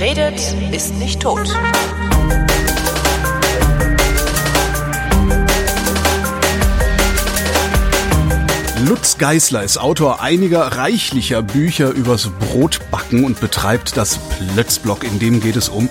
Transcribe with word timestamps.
Redet, 0.00 0.40
ist 0.70 0.94
nicht 0.94 1.20
tot. 1.20 1.48
Lutz 8.86 9.18
Geißler 9.18 9.64
ist 9.64 9.76
Autor 9.78 10.22
einiger 10.22 10.60
reichlicher 10.76 11.42
Bücher 11.42 11.90
übers 11.90 12.30
Brotbacken 12.30 13.24
und 13.24 13.40
betreibt 13.40 13.96
das 13.96 14.18
Plötzblog, 14.18 15.02
in 15.02 15.18
dem 15.18 15.40
geht 15.40 15.56
es 15.56 15.68
um 15.68 15.88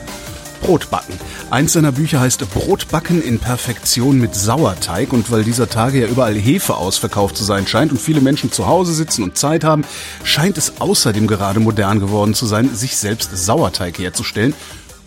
Brotbacken. 0.61 1.15
Eins 1.49 1.73
seiner 1.73 1.91
Bücher 1.91 2.19
heißt 2.19 2.49
Brotbacken 2.51 3.21
in 3.21 3.39
Perfektion 3.39 4.19
mit 4.19 4.35
Sauerteig 4.35 5.13
und 5.13 5.31
weil 5.31 5.43
dieser 5.43 5.69
Tage 5.69 6.01
ja 6.01 6.07
überall 6.07 6.35
Hefe 6.35 6.75
ausverkauft 6.75 7.38
zu 7.38 7.43
sein 7.43 7.67
scheint 7.67 7.91
und 7.91 8.02
viele 8.02 8.21
Menschen 8.21 8.52
zu 8.52 8.67
Hause 8.67 8.93
sitzen 8.93 9.23
und 9.23 9.38
Zeit 9.38 9.63
haben, 9.63 9.85
scheint 10.23 10.57
es 10.57 10.79
außerdem 10.79 11.27
gerade 11.27 11.59
modern 11.59 11.99
geworden 11.99 12.34
zu 12.34 12.45
sein, 12.45 12.73
sich 12.73 12.98
selbst 12.98 13.29
Sauerteig 13.35 13.99
herzustellen 13.99 14.53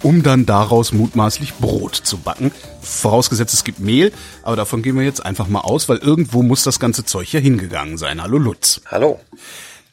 um 0.03 0.23
dann 0.23 0.47
daraus 0.47 0.93
mutmaßlich 0.93 1.55
Brot 1.55 1.95
zu 1.95 2.19
backen. 2.19 2.53
Vorausgesetzt, 2.81 3.55
es 3.55 3.65
gibt 3.65 3.81
Mehl, 3.81 4.13
aber 4.43 4.57
davon 4.57 4.83
gehen 4.83 4.97
wir 4.97 5.05
jetzt 5.05 5.25
einfach 5.25 5.49
mal 5.49 5.61
aus, 5.61 5.89
weil 5.89 5.99
irgendwo 5.99 6.43
muss 6.43 6.63
das 6.63 6.81
ganze 6.81 7.05
Zeug 7.05 7.33
ja 7.33 7.41
hingegangen 7.41 7.99
sein. 7.99 8.23
Hallo 8.23 8.39
Lutz. 8.39 8.81
Hallo. 8.87 9.21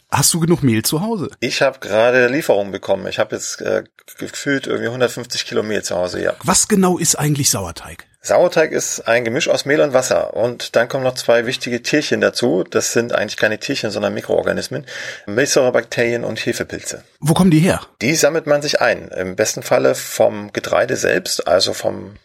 Hast 0.09 0.33
du 0.33 0.39
genug 0.39 0.63
Mehl 0.63 0.83
zu 0.83 1.01
Hause? 1.01 1.29
Ich 1.41 1.61
habe 1.61 1.79
gerade 1.79 2.27
Lieferung 2.27 2.71
bekommen. 2.71 3.07
Ich 3.07 3.19
habe 3.19 3.35
jetzt 3.35 3.61
äh, 3.61 3.83
gefühlt 4.17 4.65
irgendwie 4.65 4.87
150 4.87 5.45
Kilo 5.45 5.63
Mehl 5.63 5.83
zu 5.83 5.95
Hause, 5.97 6.21
ja. 6.21 6.33
Was 6.43 6.69
genau 6.69 6.97
ist 6.97 7.15
eigentlich 7.15 7.49
Sauerteig? 7.49 8.05
Sauerteig 8.21 8.71
ist 8.71 9.07
ein 9.07 9.25
Gemisch 9.25 9.49
aus 9.49 9.65
Mehl 9.65 9.81
und 9.81 9.93
Wasser. 9.93 10.33
Und 10.35 10.75
dann 10.77 10.87
kommen 10.87 11.03
noch 11.03 11.15
zwei 11.15 11.45
wichtige 11.45 11.81
Tierchen 11.81 12.21
dazu. 12.21 12.63
Das 12.63 12.93
sind 12.93 13.13
eigentlich 13.13 13.37
keine 13.37 13.59
Tierchen, 13.59 13.91
sondern 13.91 14.13
Mikroorganismen. 14.13 14.85
Milchsäurebakterien 15.25 16.23
und 16.23 16.39
Hefepilze. 16.45 17.03
Wo 17.19 17.33
kommen 17.33 17.51
die 17.51 17.59
her? 17.59 17.81
Die 18.01 18.15
sammelt 18.15 18.47
man 18.47 18.61
sich 18.61 18.79
ein. 18.79 19.09
Im 19.09 19.35
besten 19.35 19.61
Falle 19.61 19.93
vom 19.93 20.53
Getreide 20.53 20.95
selbst, 20.95 21.47
also 21.47 21.73
vom 21.73 22.15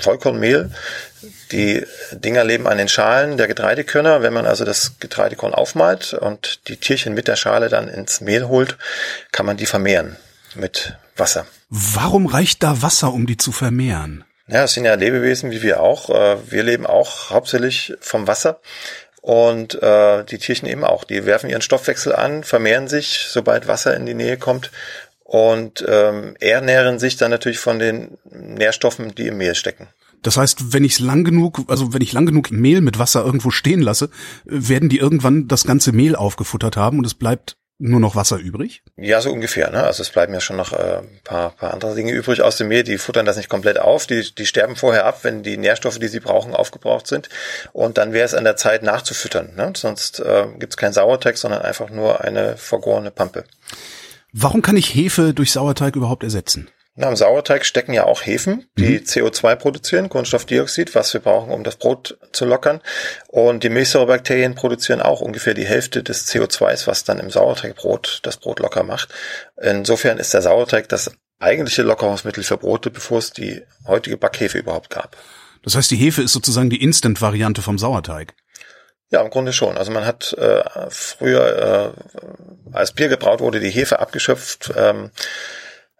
Vollkornmehl. 0.00 0.70
Die 1.52 1.84
Dinger 2.12 2.44
leben 2.44 2.66
an 2.66 2.78
den 2.78 2.88
Schalen 2.88 3.36
der 3.36 3.46
Getreidekörner. 3.46 4.22
Wenn 4.22 4.32
man 4.32 4.46
also 4.46 4.64
das 4.64 4.98
Getreidekorn 5.00 5.54
aufmalt 5.54 6.14
und 6.14 6.68
die 6.68 6.76
Tierchen 6.76 7.14
mit 7.14 7.28
der 7.28 7.36
Schale 7.36 7.68
dann 7.68 7.88
ins 7.88 8.20
Mehl 8.20 8.48
holt, 8.48 8.76
kann 9.32 9.46
man 9.46 9.56
die 9.56 9.66
vermehren 9.66 10.16
mit 10.54 10.96
Wasser. 11.16 11.46
Warum 11.68 12.26
reicht 12.26 12.62
da 12.62 12.82
Wasser, 12.82 13.12
um 13.12 13.26
die 13.26 13.36
zu 13.36 13.52
vermehren? 13.52 14.24
Ja, 14.48 14.64
es 14.64 14.72
sind 14.72 14.84
ja 14.84 14.94
Lebewesen 14.94 15.50
wie 15.52 15.62
wir 15.62 15.80
auch. 15.80 16.10
Äh, 16.10 16.50
wir 16.50 16.62
leben 16.64 16.86
auch 16.86 17.30
hauptsächlich 17.30 17.94
vom 18.00 18.26
Wasser 18.26 18.60
und 19.20 19.80
äh, 19.82 20.24
die 20.24 20.38
Tierchen 20.38 20.68
eben 20.68 20.82
auch. 20.82 21.04
Die 21.04 21.26
werfen 21.26 21.50
ihren 21.50 21.62
Stoffwechsel 21.62 22.14
an, 22.14 22.42
vermehren 22.42 22.88
sich, 22.88 23.26
sobald 23.28 23.68
Wasser 23.68 23.94
in 23.94 24.06
die 24.06 24.14
Nähe 24.14 24.38
kommt 24.38 24.70
und 25.30 25.84
ähm, 25.86 26.34
ernähren 26.40 26.98
sich 26.98 27.16
dann 27.16 27.30
natürlich 27.30 27.60
von 27.60 27.78
den 27.78 28.18
Nährstoffen, 28.24 29.14
die 29.14 29.28
im 29.28 29.36
Mehl 29.36 29.54
stecken. 29.54 29.86
Das 30.22 30.36
heißt, 30.36 30.72
wenn 30.72 30.82
ich 30.82 30.98
lang 30.98 31.22
genug, 31.22 31.60
also 31.68 31.94
wenn 31.94 32.02
ich 32.02 32.12
lang 32.12 32.26
genug 32.26 32.50
Mehl 32.50 32.80
mit 32.80 32.98
Wasser 32.98 33.24
irgendwo 33.24 33.52
stehen 33.52 33.80
lasse, 33.80 34.10
werden 34.44 34.88
die 34.88 34.98
irgendwann 34.98 35.46
das 35.46 35.62
ganze 35.62 35.92
Mehl 35.92 36.16
aufgefuttert 36.16 36.76
haben 36.76 36.98
und 36.98 37.06
es 37.06 37.14
bleibt 37.14 37.56
nur 37.78 38.00
noch 38.00 38.16
Wasser 38.16 38.38
übrig? 38.38 38.82
Ja, 38.96 39.20
so 39.20 39.30
ungefähr. 39.30 39.70
Ne? 39.70 39.84
Also 39.84 40.02
es 40.02 40.10
bleiben 40.10 40.34
ja 40.34 40.40
schon 40.40 40.56
noch 40.56 40.72
äh, 40.72 41.00
paar, 41.22 41.50
paar 41.50 41.74
andere 41.74 41.94
Dinge 41.94 42.10
übrig 42.10 42.42
aus 42.42 42.56
dem 42.56 42.66
Mehl. 42.66 42.82
Die 42.82 42.98
futtern 42.98 43.24
das 43.24 43.36
nicht 43.36 43.48
komplett 43.48 43.78
auf. 43.78 44.08
Die, 44.08 44.34
die 44.34 44.46
sterben 44.46 44.74
vorher 44.74 45.06
ab, 45.06 45.20
wenn 45.22 45.44
die 45.44 45.56
Nährstoffe, 45.56 46.00
die 46.00 46.08
sie 46.08 46.20
brauchen, 46.20 46.54
aufgebraucht 46.54 47.06
sind. 47.06 47.28
Und 47.72 47.98
dann 47.98 48.12
wäre 48.12 48.26
es 48.26 48.34
an 48.34 48.42
der 48.42 48.56
Zeit 48.56 48.82
nachzufüttern. 48.82 49.54
Ne? 49.54 49.74
Sonst 49.76 50.18
äh, 50.18 50.46
gibt 50.58 50.72
es 50.72 50.76
keinen 50.76 50.92
Sauerteig, 50.92 51.38
sondern 51.38 51.62
einfach 51.62 51.88
nur 51.88 52.20
eine 52.20 52.56
vergorene 52.56 53.12
Pampe. 53.12 53.44
Warum 54.32 54.62
kann 54.62 54.76
ich 54.76 54.94
Hefe 54.94 55.34
durch 55.34 55.52
Sauerteig 55.52 55.96
überhaupt 55.96 56.22
ersetzen? 56.22 56.68
Na, 56.96 57.08
Im 57.08 57.16
Sauerteig 57.16 57.64
stecken 57.64 57.92
ja 57.94 58.04
auch 58.04 58.26
Hefen, 58.26 58.66
die 58.76 58.98
mhm. 58.98 59.04
CO2 59.04 59.56
produzieren, 59.56 60.08
Kohlenstoffdioxid, 60.08 60.94
was 60.94 61.14
wir 61.14 61.20
brauchen, 61.20 61.52
um 61.52 61.64
das 61.64 61.76
Brot 61.76 62.18
zu 62.32 62.44
lockern. 62.44 62.80
Und 63.28 63.62
die 63.62 63.70
Milchsäurebakterien 63.70 64.54
produzieren 64.54 65.00
auch 65.00 65.20
ungefähr 65.20 65.54
die 65.54 65.64
Hälfte 65.64 66.02
des 66.02 66.26
CO2s, 66.28 66.86
was 66.86 67.04
dann 67.04 67.18
im 67.18 67.30
Sauerteigbrot 67.30 68.20
das 68.24 68.36
Brot 68.36 68.58
locker 68.58 68.82
macht. 68.82 69.08
Insofern 69.56 70.18
ist 70.18 70.34
der 70.34 70.42
Sauerteig 70.42 70.88
das 70.88 71.12
eigentliche 71.38 71.82
Lockerungsmittel 71.82 72.42
für 72.42 72.58
Brote, 72.58 72.90
bevor 72.90 73.18
es 73.18 73.32
die 73.32 73.62
heutige 73.86 74.16
Backhefe 74.16 74.58
überhaupt 74.58 74.90
gab. 74.90 75.16
Das 75.62 75.76
heißt, 75.76 75.90
die 75.90 75.96
Hefe 75.96 76.22
ist 76.22 76.32
sozusagen 76.32 76.70
die 76.70 76.82
Instant-Variante 76.82 77.62
vom 77.62 77.78
Sauerteig. 77.78 78.34
Ja, 79.10 79.22
im 79.22 79.30
Grunde 79.30 79.52
schon. 79.52 79.76
Also 79.76 79.90
man 79.90 80.06
hat 80.06 80.32
äh, 80.34 80.62
früher, 80.88 81.94
äh, 81.94 82.72
als 82.72 82.92
Bier 82.92 83.08
gebraut 83.08 83.40
wurde, 83.40 83.58
die 83.58 83.70
Hefe 83.70 83.98
abgeschöpft 83.98 84.72
ähm, 84.76 85.10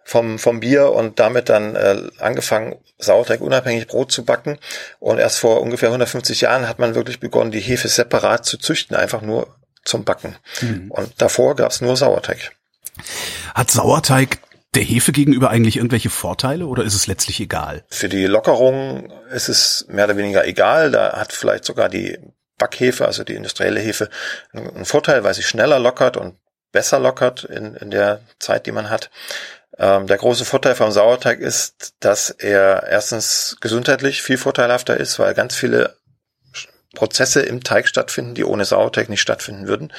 vom, 0.03 0.39
vom 0.39 0.61
Bier 0.61 0.91
und 0.91 1.19
damit 1.19 1.49
dann 1.49 1.75
äh, 1.75 2.01
angefangen, 2.19 2.77
Sauerteig 2.97 3.41
unabhängig 3.41 3.87
Brot 3.87 4.11
zu 4.11 4.23
backen. 4.23 4.57
Und 4.99 5.17
erst 5.17 5.39
vor 5.39 5.61
ungefähr 5.61 5.89
150 5.89 6.41
Jahren 6.41 6.67
hat 6.67 6.79
man 6.79 6.95
wirklich 6.95 7.19
begonnen, 7.19 7.51
die 7.51 7.59
Hefe 7.59 7.89
separat 7.89 8.45
zu 8.45 8.57
züchten, 8.57 8.95
einfach 8.95 9.21
nur 9.21 9.55
zum 9.83 10.05
Backen. 10.05 10.37
Mhm. 10.61 10.91
Und 10.91 11.21
davor 11.21 11.55
gab 11.55 11.71
es 11.71 11.81
nur 11.81 11.97
Sauerteig. 11.97 12.51
Hat 13.53 13.71
Sauerteig 13.71 14.39
der 14.73 14.83
Hefe 14.83 15.11
gegenüber 15.11 15.49
eigentlich 15.49 15.77
irgendwelche 15.77 16.09
Vorteile 16.09 16.65
oder 16.65 16.83
ist 16.83 16.93
es 16.93 17.07
letztlich 17.07 17.41
egal? 17.41 17.83
Für 17.89 18.07
die 18.07 18.25
Lockerung 18.25 19.11
ist 19.31 19.49
es 19.49 19.85
mehr 19.89 20.05
oder 20.05 20.15
weniger 20.15 20.45
egal. 20.45 20.91
Da 20.91 21.13
hat 21.17 21.33
vielleicht 21.33 21.65
sogar 21.65 21.89
die 21.89 22.17
Backhefe, 22.61 23.05
also 23.05 23.23
die 23.23 23.35
industrielle 23.35 23.79
Hefe, 23.79 24.09
einen 24.53 24.85
Vorteil, 24.85 25.23
weil 25.23 25.33
sie 25.33 25.41
schneller 25.41 25.79
lockert 25.79 26.15
und 26.15 26.37
besser 26.71 26.99
lockert 26.99 27.43
in, 27.43 27.75
in 27.75 27.89
der 27.89 28.21
Zeit, 28.39 28.67
die 28.67 28.71
man 28.71 28.91
hat. 28.91 29.09
Ähm, 29.77 30.05
der 30.05 30.17
große 30.17 30.45
Vorteil 30.45 30.75
vom 30.75 30.91
Sauerteig 30.91 31.39
ist, 31.39 31.95
dass 31.99 32.29
er 32.29 32.87
erstens 32.87 33.57
gesundheitlich 33.61 34.21
viel 34.21 34.37
vorteilhafter 34.37 34.95
ist, 34.95 35.17
weil 35.17 35.33
ganz 35.33 35.55
viele 35.55 35.95
Prozesse 36.93 37.41
im 37.41 37.63
Teig 37.63 37.87
stattfinden, 37.87 38.35
die 38.35 38.43
ohne 38.43 38.65
Sauerteig 38.65 39.09
nicht 39.09 39.21
stattfinden 39.21 39.67
würden. 39.67 39.91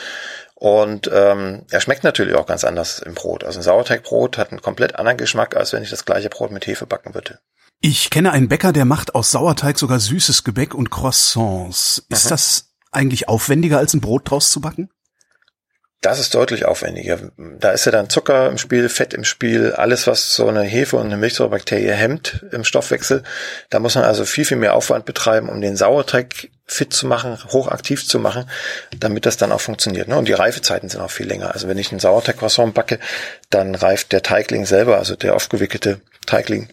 Und 0.55 1.11
ähm, 1.13 1.67
er 1.71 1.81
schmeckt 1.81 2.05
natürlich 2.05 2.37
auch 2.37 2.47
ganz 2.47 2.63
anders 2.63 3.01
im 3.01 3.15
Brot. 3.15 3.43
Also 3.43 3.59
ein 3.59 3.65
Sauerteigbrot 3.65 4.39
hat 4.39 4.53
einen 4.53 4.63
komplett 4.63 4.95
anderen 4.95 5.19
Geschmack, 5.19 5.57
als 5.57 5.73
wenn 5.73 5.83
ich 5.83 5.91
das 5.91 6.05
gleiche 6.05 6.29
Brot 6.29 6.53
mit 6.53 6.67
Hefe 6.67 6.87
backen 6.87 7.15
würde. 7.15 7.41
Ich 7.85 8.11
kenne 8.11 8.31
einen 8.31 8.49
Bäcker, 8.49 8.73
der 8.73 8.85
macht 8.85 9.17
aus 9.17 9.33
Sauerteig 9.33 9.77
sogar 9.77 9.99
süßes 9.99 10.45
Gebäck 10.45 10.73
und 10.73 10.91
Croissants. 10.91 12.07
Ist 12.09 12.27
mhm. 12.27 12.29
das 12.29 12.69
eigentlich 12.93 13.29
aufwendiger, 13.29 13.79
als 13.79 13.93
ein 13.93 14.01
Brot 14.01 14.31
draus 14.31 14.53
zu 14.53 14.61
backen? 14.61 14.89
Das 16.01 16.21
ist 16.21 16.33
deutlich 16.33 16.65
aufwendiger. 16.65 17.19
Da 17.59 17.73
ist 17.73 17.85
ja 17.85 17.91
dann 17.91 18.09
Zucker 18.09 18.49
im 18.49 18.59
Spiel, 18.59 18.89
Fett 18.89 19.15
im 19.15 19.25
Spiel, 19.25 19.73
alles, 19.73 20.07
was 20.07 20.33
so 20.35 20.47
eine 20.47 20.63
Hefe 20.63 20.97
und 20.97 21.07
eine 21.07 21.17
Milchsäurebakterie 21.17 21.91
hemmt 21.91 22.45
im 22.53 22.63
Stoffwechsel. 22.63 23.25
Da 23.69 23.81
muss 23.81 23.97
man 23.97 24.05
also 24.05 24.25
viel, 24.25 24.45
viel 24.45 24.59
mehr 24.59 24.75
Aufwand 24.75 25.05
betreiben, 25.05 25.49
um 25.49 25.61
den 25.61 25.77
Sauerteig 25.77 26.51
fit 26.65 26.93
zu 26.93 27.09
machen, 27.09 27.37
hochaktiv 27.51 28.07
zu 28.07 28.21
machen, 28.21 28.49
damit 28.97 29.27
das 29.27 29.39
dann 29.39 29.51
auch 29.51 29.61
funktioniert. 29.61 30.07
Ne? 30.07 30.17
Und 30.17 30.29
die 30.29 30.35
Reifezeiten 30.35 30.89
sind 30.89 31.01
auch 31.01 31.11
viel 31.11 31.27
länger. 31.27 31.53
Also 31.53 31.67
wenn 31.67 31.79
ich 31.79 31.91
einen 31.91 32.01
Sauerteig-Croissant 32.01 32.75
backe, 32.75 33.01
dann 33.51 33.75
reift 33.75 34.13
der 34.13 34.23
Teigling 34.23 34.67
selber, 34.67 34.99
also 34.99 35.17
der 35.17 35.35
aufgewickelte 35.35 36.01
Teigling, 36.27 36.69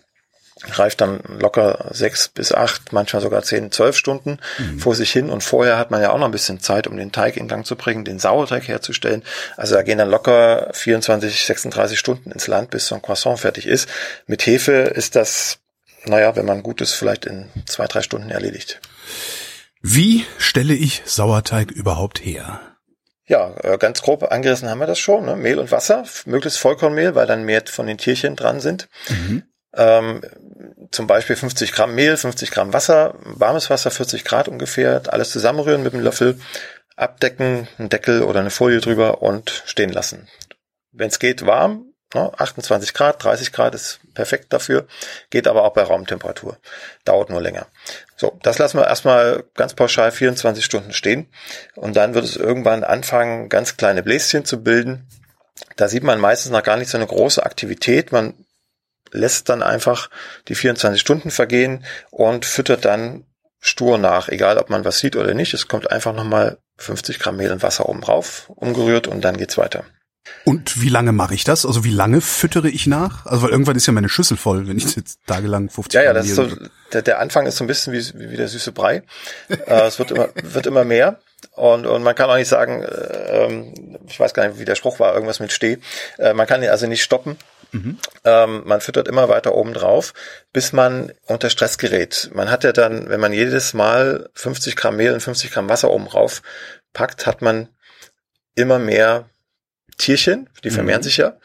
reift 0.67 1.01
dann 1.01 1.21
locker 1.39 1.89
sechs 1.91 2.27
bis 2.27 2.53
acht, 2.53 2.91
manchmal 2.91 3.21
sogar 3.21 3.43
zehn, 3.43 3.71
zwölf 3.71 3.95
Stunden 3.95 4.39
mhm. 4.57 4.79
vor 4.79 4.95
sich 4.95 5.11
hin. 5.11 5.29
Und 5.29 5.43
vorher 5.43 5.77
hat 5.77 5.91
man 5.91 6.01
ja 6.01 6.11
auch 6.11 6.17
noch 6.17 6.25
ein 6.25 6.31
bisschen 6.31 6.59
Zeit, 6.59 6.87
um 6.87 6.97
den 6.97 7.11
Teig 7.11 7.37
in 7.37 7.47
Gang 7.47 7.65
zu 7.65 7.75
bringen, 7.75 8.05
den 8.05 8.19
Sauerteig 8.19 8.67
herzustellen. 8.67 9.23
Also 9.57 9.75
da 9.75 9.83
gehen 9.83 9.97
dann 9.97 10.09
locker 10.09 10.69
24, 10.73 11.45
36 11.45 11.97
Stunden 11.97 12.31
ins 12.31 12.47
Land, 12.47 12.71
bis 12.71 12.87
so 12.87 12.95
ein 12.95 13.01
Croissant 13.01 13.39
fertig 13.39 13.65
ist. 13.65 13.89
Mit 14.27 14.45
Hefe 14.45 14.71
ist 14.71 15.15
das, 15.15 15.59
naja, 16.05 16.35
wenn 16.35 16.45
man 16.45 16.63
gut 16.63 16.81
ist, 16.81 16.93
vielleicht 16.93 17.25
in 17.25 17.49
zwei, 17.65 17.87
drei 17.87 18.01
Stunden 18.01 18.29
erledigt. 18.29 18.81
Wie 19.81 20.25
stelle 20.37 20.73
ich 20.73 21.03
Sauerteig 21.05 21.71
überhaupt 21.71 22.23
her? 22.23 22.59
Ja, 23.29 23.53
äh, 23.63 23.77
ganz 23.77 24.01
grob 24.01 24.29
angerissen 24.31 24.69
haben 24.69 24.79
wir 24.79 24.87
das 24.87 24.97
schon. 24.97 25.25
Ne? 25.25 25.35
Mehl 25.35 25.59
und 25.59 25.71
Wasser, 25.71 26.03
möglichst 26.25 26.57
Vollkornmehl, 26.59 27.13
weil 27.13 27.27
dann 27.27 27.43
mehr 27.43 27.61
von 27.67 27.85
den 27.85 27.99
Tierchen 27.99 28.35
dran 28.35 28.59
sind. 28.59 28.89
Mhm. 29.07 29.43
Ähm, 29.73 30.21
zum 30.91 31.07
Beispiel 31.07 31.35
50 31.35 31.71
Gramm 31.71 31.93
Mehl, 31.95 32.17
50 32.17 32.51
Gramm 32.51 32.73
Wasser, 32.73 33.15
warmes 33.23 33.69
Wasser, 33.69 33.91
40 33.91 34.25
Grad 34.25 34.47
ungefähr, 34.47 35.01
alles 35.07 35.29
zusammenrühren 35.31 35.83
mit 35.83 35.93
dem 35.93 36.01
Löffel, 36.01 36.39
abdecken, 36.95 37.67
einen 37.77 37.89
Deckel 37.89 38.23
oder 38.23 38.39
eine 38.39 38.49
Folie 38.49 38.81
drüber 38.81 39.21
und 39.21 39.63
stehen 39.65 39.91
lassen. 39.91 40.27
Wenn 40.91 41.09
es 41.09 41.19
geht, 41.19 41.45
warm, 41.45 41.85
28 42.13 42.89
ne, 42.89 42.97
Grad, 42.97 43.23
30 43.23 43.51
Grad 43.51 43.75
ist 43.75 43.99
perfekt 44.15 44.51
dafür, 44.51 44.87
geht 45.29 45.47
aber 45.47 45.63
auch 45.63 45.73
bei 45.73 45.83
Raumtemperatur, 45.83 46.57
dauert 47.05 47.29
nur 47.29 47.41
länger. 47.41 47.67
So, 48.15 48.39
das 48.41 48.57
lassen 48.57 48.79
wir 48.79 48.87
erstmal 48.87 49.43
ganz 49.55 49.75
pauschal 49.75 50.11
24 50.11 50.65
Stunden 50.65 50.93
stehen 50.93 51.27
und 51.75 51.95
dann 51.95 52.15
wird 52.15 52.25
es 52.25 52.35
irgendwann 52.35 52.83
anfangen, 52.83 53.49
ganz 53.49 53.77
kleine 53.77 54.01
Bläschen 54.01 54.45
zu 54.45 54.63
bilden. 54.63 55.07
Da 55.75 55.87
sieht 55.87 56.03
man 56.03 56.19
meistens 56.19 56.51
noch 56.51 56.63
gar 56.63 56.77
nicht 56.77 56.89
so 56.89 56.97
eine 56.97 57.07
große 57.07 57.45
Aktivität. 57.45 58.11
Man 58.11 58.33
lässt 59.11 59.49
dann 59.49 59.63
einfach 59.63 60.09
die 60.47 60.55
24 60.55 60.99
Stunden 60.99 61.31
vergehen 61.31 61.85
und 62.11 62.45
füttert 62.45 62.85
dann 62.85 63.25
stur 63.59 63.97
nach, 63.97 64.29
egal 64.29 64.57
ob 64.57 64.69
man 64.69 64.85
was 64.85 64.99
sieht 64.99 65.15
oder 65.15 65.33
nicht. 65.33 65.53
Es 65.53 65.67
kommt 65.67 65.91
einfach 65.91 66.13
nochmal 66.13 66.57
50 66.77 67.19
Gramm 67.19 67.37
Mehl 67.37 67.51
und 67.51 67.61
Wasser 67.61 67.89
oben 67.89 68.01
drauf, 68.01 68.49
umgerührt 68.55 69.07
und 69.07 69.21
dann 69.21 69.37
geht's 69.37 69.57
weiter. 69.57 69.83
Und 70.45 70.81
wie 70.81 70.89
lange 70.89 71.11
mache 71.11 71.33
ich 71.33 71.43
das? 71.43 71.65
Also 71.65 71.83
wie 71.83 71.91
lange 71.91 72.21
füttere 72.21 72.69
ich 72.69 72.87
nach? 72.87 73.25
Also 73.25 73.43
weil 73.43 73.51
irgendwann 73.51 73.75
ist 73.75 73.87
ja 73.87 73.93
meine 73.93 74.09
Schüssel 74.09 74.37
voll, 74.37 74.67
wenn 74.67 74.77
ich 74.77 74.95
jetzt 74.95 75.19
tagelang 75.27 75.69
50 75.69 75.93
Ja, 75.93 76.03
ja, 76.03 76.13
das 76.13 76.27
ist 76.27 76.35
so, 76.35 76.47
der, 76.93 77.01
der 77.01 77.19
Anfang 77.19 77.45
ist 77.45 77.57
so 77.57 77.63
ein 77.63 77.67
bisschen 77.67 77.93
wie, 77.93 78.31
wie 78.31 78.37
der 78.37 78.47
süße 78.47 78.71
Brei. 78.71 79.03
äh, 79.49 79.87
es 79.87 79.99
wird 79.99 80.11
immer, 80.11 80.29
wird 80.43 80.65
immer 80.65 80.83
mehr. 80.83 81.19
Und, 81.51 81.85
und 81.85 82.03
man 82.03 82.15
kann 82.15 82.29
auch 82.29 82.35
nicht 82.35 82.47
sagen, 82.47 82.83
äh, 82.83 83.73
ich 84.07 84.19
weiß 84.19 84.33
gar 84.33 84.47
nicht, 84.47 84.59
wie 84.59 84.65
der 84.65 84.75
Spruch 84.75 84.99
war, 84.99 85.13
irgendwas 85.13 85.39
mit 85.39 85.51
Steh. 85.51 85.77
Äh, 86.17 86.33
man 86.33 86.47
kann 86.47 86.63
also 86.63 86.87
nicht 86.87 87.03
stoppen. 87.03 87.37
Mhm. 87.71 87.97
Ähm, 88.23 88.63
man 88.65 88.81
füttert 88.81 89.07
immer 89.07 89.29
weiter 89.29 89.55
oben 89.55 89.73
drauf, 89.73 90.13
bis 90.53 90.73
man 90.73 91.11
unter 91.25 91.49
Stress 91.49 91.77
gerät. 91.77 92.29
Man 92.33 92.49
hat 92.49 92.63
ja 92.63 92.71
dann, 92.71 93.09
wenn 93.09 93.19
man 93.19 93.33
jedes 93.33 93.73
Mal 93.73 94.29
50 94.33 94.75
Gramm 94.75 94.95
Mehl 94.95 95.13
und 95.13 95.21
50 95.21 95.51
Gramm 95.51 95.69
Wasser 95.69 95.91
oben 95.91 96.07
drauf 96.07 96.41
packt, 96.93 97.27
hat 97.27 97.41
man 97.41 97.69
immer 98.55 98.79
mehr 98.79 99.29
Tierchen, 99.97 100.49
die 100.63 100.69
vermehren 100.71 101.01
mhm. 101.01 101.03
sich 101.03 101.17
ja, 101.17 101.37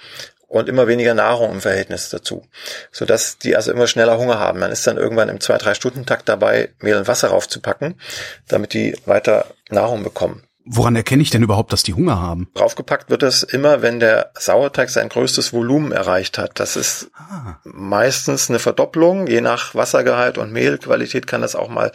und 0.46 0.68
immer 0.68 0.86
weniger 0.86 1.14
Nahrung 1.14 1.52
im 1.52 1.60
Verhältnis 1.60 2.10
dazu, 2.10 2.46
so 2.92 3.04
dass 3.04 3.38
die 3.38 3.56
also 3.56 3.72
immer 3.72 3.86
schneller 3.86 4.18
Hunger 4.18 4.38
haben. 4.38 4.60
Man 4.60 4.70
ist 4.70 4.86
dann 4.86 4.96
irgendwann 4.96 5.28
im 5.28 5.40
zwei 5.40 5.58
drei 5.58 5.74
Stunden 5.74 6.06
Takt 6.06 6.28
dabei, 6.28 6.72
Mehl 6.78 6.96
und 6.96 7.08
Wasser 7.08 7.28
raufzupacken, 7.28 8.00
damit 8.48 8.72
die 8.72 8.96
weiter 9.04 9.46
Nahrung 9.68 10.04
bekommen. 10.04 10.46
Woran 10.66 10.96
erkenne 10.96 11.22
ich 11.22 11.28
denn 11.28 11.42
überhaupt, 11.42 11.74
dass 11.74 11.82
die 11.82 11.92
Hunger 11.92 12.18
haben? 12.22 12.48
Draufgepackt 12.54 13.10
wird 13.10 13.22
es 13.22 13.42
immer, 13.42 13.82
wenn 13.82 14.00
der 14.00 14.30
Sauerteig 14.34 14.88
sein 14.88 15.10
größtes 15.10 15.52
Volumen 15.52 15.92
erreicht 15.92 16.38
hat. 16.38 16.58
Das 16.58 16.76
ist 16.76 17.10
ah. 17.14 17.58
meistens 17.64 18.48
eine 18.48 18.58
Verdopplung. 18.58 19.26
Je 19.26 19.42
nach 19.42 19.74
Wassergehalt 19.74 20.38
und 20.38 20.52
Mehlqualität 20.52 21.26
kann 21.26 21.42
das 21.42 21.54
auch 21.54 21.68
mal 21.68 21.92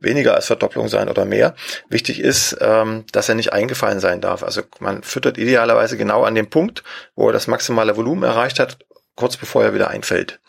weniger 0.00 0.34
als 0.34 0.46
Verdopplung 0.46 0.88
sein 0.88 1.08
oder 1.08 1.24
mehr. 1.24 1.54
Wichtig 1.90 2.18
ist, 2.18 2.56
ähm, 2.60 3.04
dass 3.12 3.28
er 3.28 3.36
nicht 3.36 3.52
eingefallen 3.52 4.00
sein 4.00 4.20
darf. 4.20 4.42
Also 4.42 4.62
man 4.80 5.04
füttert 5.04 5.38
idealerweise 5.38 5.96
genau 5.96 6.24
an 6.24 6.34
dem 6.34 6.50
Punkt, 6.50 6.82
wo 7.14 7.28
er 7.28 7.32
das 7.32 7.46
maximale 7.46 7.96
Volumen 7.96 8.24
erreicht 8.24 8.58
hat, 8.58 8.78
kurz 9.14 9.36
bevor 9.36 9.62
er 9.62 9.74
wieder 9.74 9.90
einfällt. 9.90 10.40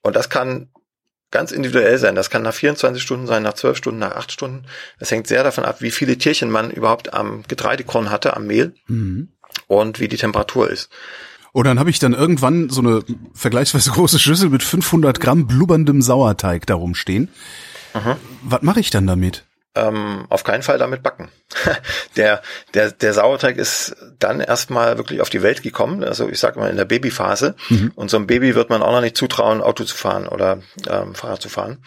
Und 0.00 0.16
das 0.16 0.30
kann 0.30 0.70
ganz 1.32 1.50
individuell 1.50 1.98
sein. 1.98 2.14
Das 2.14 2.30
kann 2.30 2.42
nach 2.42 2.54
24 2.54 3.02
Stunden 3.02 3.26
sein, 3.26 3.42
nach 3.42 3.54
12 3.54 3.76
Stunden, 3.76 3.98
nach 3.98 4.14
8 4.14 4.30
Stunden. 4.30 4.64
Das 5.00 5.10
hängt 5.10 5.26
sehr 5.26 5.42
davon 5.42 5.64
ab, 5.64 5.80
wie 5.80 5.90
viele 5.90 6.16
Tierchen 6.16 6.50
man 6.50 6.70
überhaupt 6.70 7.12
am 7.12 7.42
Getreidekorn 7.48 8.10
hatte, 8.10 8.36
am 8.36 8.46
Mehl 8.46 8.74
mhm. 8.86 9.28
und 9.66 9.98
wie 9.98 10.08
die 10.08 10.16
Temperatur 10.16 10.70
ist. 10.70 10.90
Und 11.52 11.66
dann 11.66 11.78
habe 11.78 11.90
ich 11.90 11.98
dann 11.98 12.14
irgendwann 12.14 12.70
so 12.70 12.80
eine 12.80 13.02
vergleichsweise 13.34 13.90
große 13.90 14.18
Schüssel 14.18 14.48
mit 14.48 14.62
500 14.62 15.20
Gramm 15.20 15.46
blubberndem 15.46 16.00
Sauerteig 16.00 16.66
darum 16.66 16.94
stehen. 16.94 17.28
Mhm. 17.94 18.16
Was 18.42 18.62
mache 18.62 18.80
ich 18.80 18.90
dann 18.90 19.06
damit? 19.06 19.44
Ähm, 19.74 20.26
auf 20.28 20.44
keinen 20.44 20.62
Fall 20.62 20.78
damit 20.78 21.02
backen. 21.02 21.30
der, 22.16 22.42
der, 22.74 22.90
der 22.90 23.14
Sauerteig 23.14 23.56
ist 23.56 23.96
dann 24.18 24.40
erstmal 24.40 24.98
wirklich 24.98 25.20
auf 25.20 25.30
die 25.30 25.42
Welt 25.42 25.62
gekommen, 25.62 26.04
also 26.04 26.28
ich 26.28 26.38
sage 26.38 26.58
mal 26.58 26.70
in 26.70 26.76
der 26.76 26.84
Babyphase. 26.84 27.54
Mhm. 27.68 27.92
Und 27.94 28.10
so 28.10 28.18
ein 28.18 28.26
Baby 28.26 28.54
wird 28.54 28.70
man 28.70 28.82
auch 28.82 28.92
noch 28.92 29.00
nicht 29.00 29.16
zutrauen, 29.16 29.62
Auto 29.62 29.84
zu 29.84 29.96
fahren 29.96 30.28
oder 30.28 30.60
ähm, 30.88 31.14
Fahrrad 31.14 31.40
zu 31.40 31.48
fahren. 31.48 31.84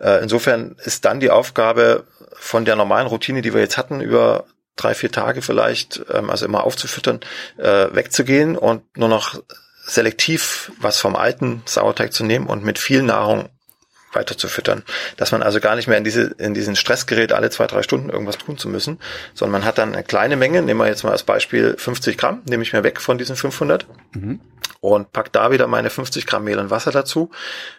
Äh, 0.00 0.22
insofern 0.22 0.76
ist 0.82 1.04
dann 1.04 1.20
die 1.20 1.30
Aufgabe 1.30 2.04
von 2.32 2.64
der 2.64 2.76
normalen 2.76 3.06
Routine, 3.06 3.42
die 3.42 3.52
wir 3.52 3.60
jetzt 3.60 3.76
hatten, 3.76 4.00
über 4.00 4.46
drei, 4.76 4.94
vier 4.94 5.12
Tage 5.12 5.42
vielleicht, 5.42 6.02
ähm, 6.12 6.30
also 6.30 6.46
immer 6.46 6.64
aufzufüttern, 6.64 7.20
äh, 7.58 7.88
wegzugehen 7.92 8.56
und 8.56 8.96
nur 8.96 9.08
noch 9.08 9.42
selektiv 9.84 10.72
was 10.78 10.98
vom 10.98 11.16
alten 11.16 11.62
Sauerteig 11.66 12.12
zu 12.12 12.24
nehmen 12.24 12.46
und 12.46 12.64
mit 12.64 12.78
viel 12.78 13.02
Nahrung 13.02 13.50
weiter 14.12 14.36
zu 14.36 14.48
füttern. 14.48 14.82
Dass 15.16 15.32
man 15.32 15.42
also 15.42 15.60
gar 15.60 15.76
nicht 15.76 15.88
mehr 15.88 15.98
in 15.98 16.04
diese, 16.04 16.22
in 16.38 16.54
diesen 16.54 16.76
Stress 16.76 17.06
gerät, 17.06 17.32
alle 17.32 17.50
zwei, 17.50 17.66
drei 17.66 17.82
Stunden 17.82 18.10
irgendwas 18.10 18.38
tun 18.38 18.58
zu 18.58 18.68
müssen, 18.68 18.98
sondern 19.34 19.60
man 19.60 19.64
hat 19.64 19.78
dann 19.78 19.94
eine 19.94 20.04
kleine 20.04 20.36
Menge, 20.36 20.62
nehmen 20.62 20.80
wir 20.80 20.86
jetzt 20.86 21.04
mal 21.04 21.12
als 21.12 21.22
Beispiel 21.22 21.76
50 21.78 22.18
Gramm, 22.18 22.42
nehme 22.48 22.62
ich 22.62 22.72
mir 22.72 22.82
weg 22.82 23.00
von 23.00 23.18
diesen 23.18 23.36
500 23.36 23.86
mhm. 24.12 24.40
und 24.80 25.12
pack 25.12 25.32
da 25.32 25.50
wieder 25.50 25.66
meine 25.66 25.90
50 25.90 26.26
Gramm 26.26 26.44
Mehl 26.44 26.58
und 26.58 26.70
Wasser 26.70 26.90
dazu. 26.90 27.30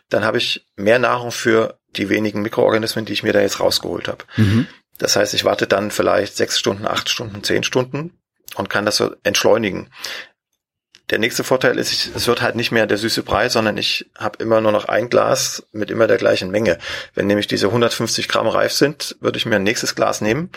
Dann 0.09 0.23
habe 0.23 0.37
ich 0.37 0.67
mehr 0.75 0.99
Nahrung 0.99 1.31
für 1.31 1.79
die 1.95 2.09
wenigen 2.09 2.41
Mikroorganismen, 2.41 3.05
die 3.05 3.13
ich 3.13 3.23
mir 3.23 3.33
da 3.33 3.41
jetzt 3.41 3.59
rausgeholt 3.59 4.07
habe. 4.07 4.25
Mhm. 4.37 4.67
Das 4.97 5.15
heißt, 5.15 5.33
ich 5.33 5.45
warte 5.45 5.67
dann 5.67 5.91
vielleicht 5.91 6.37
sechs 6.37 6.59
Stunden, 6.59 6.85
acht 6.85 7.09
Stunden, 7.09 7.43
zehn 7.43 7.63
Stunden 7.63 8.17
und 8.55 8.69
kann 8.69 8.85
das 8.85 8.97
so 8.97 9.15
entschleunigen. 9.23 9.89
Der 11.11 11.19
nächste 11.19 11.43
Vorteil 11.43 11.77
ist, 11.77 12.15
es 12.15 12.27
wird 12.27 12.41
halt 12.41 12.55
nicht 12.55 12.71
mehr 12.71 12.87
der 12.87 12.97
süße 12.97 13.23
Brei, 13.23 13.49
sondern 13.49 13.77
ich 13.77 14.09
habe 14.17 14.41
immer 14.41 14.61
nur 14.61 14.71
noch 14.71 14.85
ein 14.85 15.09
Glas 15.09 15.67
mit 15.73 15.91
immer 15.91 16.07
der 16.07 16.17
gleichen 16.17 16.49
Menge. 16.49 16.77
Wenn 17.13 17.27
nämlich 17.27 17.47
diese 17.47 17.67
150 17.67 18.29
Gramm 18.29 18.47
reif 18.47 18.71
sind, 18.71 19.17
würde 19.19 19.37
ich 19.37 19.45
mir 19.45 19.57
ein 19.57 19.63
nächstes 19.63 19.93
Glas 19.93 20.21
nehmen, 20.21 20.49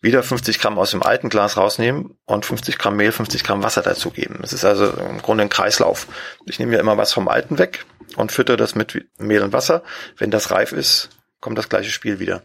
wieder 0.00 0.22
50 0.22 0.60
Gramm 0.60 0.78
aus 0.78 0.92
dem 0.92 1.02
alten 1.02 1.28
Glas 1.28 1.56
rausnehmen 1.56 2.16
und 2.24 2.46
50 2.46 2.78
Gramm 2.78 2.96
Mehl, 2.96 3.10
50 3.10 3.42
Gramm 3.42 3.64
Wasser 3.64 3.82
dazugeben. 3.82 4.38
Es 4.44 4.52
ist 4.52 4.64
also 4.64 4.86
im 4.90 5.20
Grunde 5.20 5.42
ein 5.42 5.50
Kreislauf. 5.50 6.06
Ich 6.46 6.60
nehme 6.60 6.72
mir 6.72 6.78
immer 6.78 6.96
was 6.96 7.12
vom 7.12 7.26
alten 7.26 7.58
weg 7.58 7.84
und 8.16 8.30
fütter 8.30 8.56
das 8.56 8.76
mit 8.76 9.04
Mehl 9.18 9.42
und 9.42 9.52
Wasser. 9.52 9.82
Wenn 10.16 10.30
das 10.30 10.52
reif 10.52 10.70
ist, 10.70 11.10
kommt 11.40 11.58
das 11.58 11.68
gleiche 11.68 11.90
Spiel 11.90 12.20
wieder. 12.20 12.42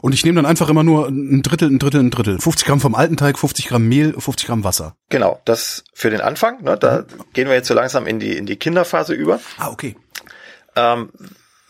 Und 0.00 0.12
ich 0.12 0.24
nehme 0.24 0.36
dann 0.36 0.46
einfach 0.46 0.68
immer 0.68 0.82
nur 0.82 1.08
ein 1.08 1.42
Drittel, 1.42 1.70
ein 1.70 1.78
Drittel, 1.78 2.00
ein 2.00 2.10
Drittel. 2.10 2.38
50 2.38 2.66
Gramm 2.66 2.80
vom 2.80 2.94
alten 2.94 3.16
Teig, 3.16 3.38
50 3.38 3.68
Gramm 3.68 3.88
Mehl, 3.88 4.12
50 4.18 4.46
Gramm 4.46 4.64
Wasser. 4.64 4.96
Genau, 5.08 5.40
das 5.44 5.84
für 5.94 6.10
den 6.10 6.20
Anfang. 6.20 6.62
Ne, 6.62 6.76
da 6.76 6.98
mhm. 6.98 7.24
gehen 7.32 7.48
wir 7.48 7.54
jetzt 7.54 7.68
so 7.68 7.74
langsam 7.74 8.06
in 8.06 8.18
die, 8.18 8.36
in 8.36 8.46
die 8.46 8.56
Kinderphase 8.56 9.14
über. 9.14 9.40
Ah, 9.58 9.70
okay. 9.70 9.96
Ähm, 10.76 11.10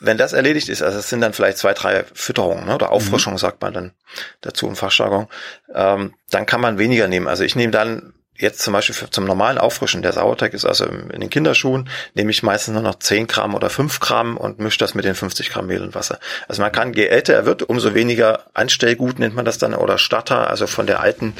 wenn 0.00 0.18
das 0.18 0.32
erledigt 0.32 0.68
ist, 0.68 0.82
also 0.82 0.98
es 0.98 1.08
sind 1.08 1.20
dann 1.20 1.32
vielleicht 1.32 1.58
zwei, 1.58 1.74
drei 1.74 2.04
Fütterungen 2.12 2.66
ne, 2.66 2.74
oder 2.74 2.90
Auffrischungen, 2.90 3.36
mhm. 3.36 3.40
sagt 3.40 3.62
man 3.62 3.72
dann 3.72 3.92
dazu 4.40 4.66
im 4.66 4.76
Fachjargon, 4.76 5.28
ähm, 5.74 6.14
dann 6.30 6.46
kann 6.46 6.60
man 6.60 6.78
weniger 6.78 7.06
nehmen. 7.08 7.28
Also 7.28 7.44
ich 7.44 7.54
nehme 7.54 7.70
dann 7.70 8.12
Jetzt 8.42 8.58
zum 8.58 8.72
Beispiel 8.72 8.96
für, 8.96 9.08
zum 9.08 9.24
normalen 9.24 9.56
Auffrischen, 9.56 10.02
der 10.02 10.12
Sauerteig 10.12 10.52
ist 10.52 10.64
also 10.64 10.84
in 10.84 11.20
den 11.20 11.30
Kinderschuhen, 11.30 11.88
nehme 12.14 12.32
ich 12.32 12.42
meistens 12.42 12.74
nur 12.74 12.82
noch 12.82 12.96
10 12.96 13.28
Gramm 13.28 13.54
oder 13.54 13.70
5 13.70 14.00
Gramm 14.00 14.36
und 14.36 14.58
mische 14.58 14.80
das 14.80 14.96
mit 14.96 15.04
den 15.04 15.14
50 15.14 15.50
Gramm 15.50 15.68
Mehl 15.68 15.80
und 15.80 15.94
Wasser. 15.94 16.18
Also 16.48 16.60
man 16.60 16.72
kann, 16.72 16.92
je 16.92 17.06
älter 17.06 17.34
er 17.34 17.46
wird, 17.46 17.62
umso 17.62 17.94
weniger 17.94 18.46
Anstellgut 18.52 19.20
nennt 19.20 19.36
man 19.36 19.44
das 19.44 19.58
dann 19.58 19.74
oder 19.74 19.96
Starter, 19.96 20.50
also 20.50 20.66
von 20.66 20.88
der 20.88 20.98
alten 20.98 21.34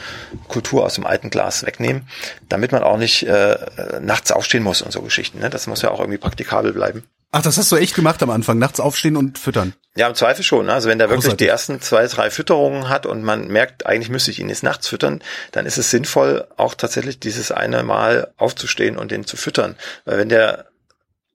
Kultur 0.46 0.84
aus 0.84 0.94
dem 0.94 1.04
alten 1.04 1.28
Glas 1.28 1.66
wegnehmen, 1.66 2.06
damit 2.48 2.70
man 2.70 2.84
auch 2.84 2.98
nicht 2.98 3.24
äh, 3.24 3.58
nachts 4.00 4.30
aufstehen 4.30 4.62
muss 4.62 4.80
und 4.80 4.92
so 4.92 5.02
Geschichten. 5.02 5.40
Ne? 5.40 5.50
Das 5.50 5.66
muss 5.66 5.82
ja 5.82 5.90
auch 5.90 5.98
irgendwie 5.98 6.18
praktikabel 6.18 6.72
bleiben. 6.72 7.02
Ach, 7.34 7.40
das 7.40 7.56
hast 7.56 7.72
du 7.72 7.76
echt 7.76 7.94
gemacht 7.94 8.22
am 8.22 8.28
Anfang, 8.28 8.58
nachts 8.58 8.78
aufstehen 8.78 9.16
und 9.16 9.38
füttern. 9.38 9.72
Ja, 9.96 10.06
im 10.06 10.14
Zweifel 10.14 10.44
schon. 10.44 10.68
Also 10.68 10.90
wenn 10.90 10.98
der 10.98 11.08
wirklich 11.08 11.24
Großartig. 11.24 11.46
die 11.46 11.50
ersten 11.50 11.80
zwei, 11.80 12.06
drei 12.06 12.30
Fütterungen 12.30 12.90
hat 12.90 13.06
und 13.06 13.24
man 13.24 13.48
merkt, 13.48 13.86
eigentlich 13.86 14.10
müsste 14.10 14.30
ich 14.30 14.38
ihn 14.38 14.50
jetzt 14.50 14.62
nachts 14.62 14.86
füttern, 14.86 15.22
dann 15.50 15.64
ist 15.64 15.78
es 15.78 15.90
sinnvoll, 15.90 16.46
auch 16.58 16.74
tatsächlich 16.74 17.20
dieses 17.20 17.50
eine 17.50 17.82
Mal 17.84 18.32
aufzustehen 18.36 18.98
und 18.98 19.10
den 19.10 19.26
zu 19.26 19.38
füttern. 19.38 19.76
Weil 20.04 20.18
wenn 20.18 20.28
der 20.28 20.66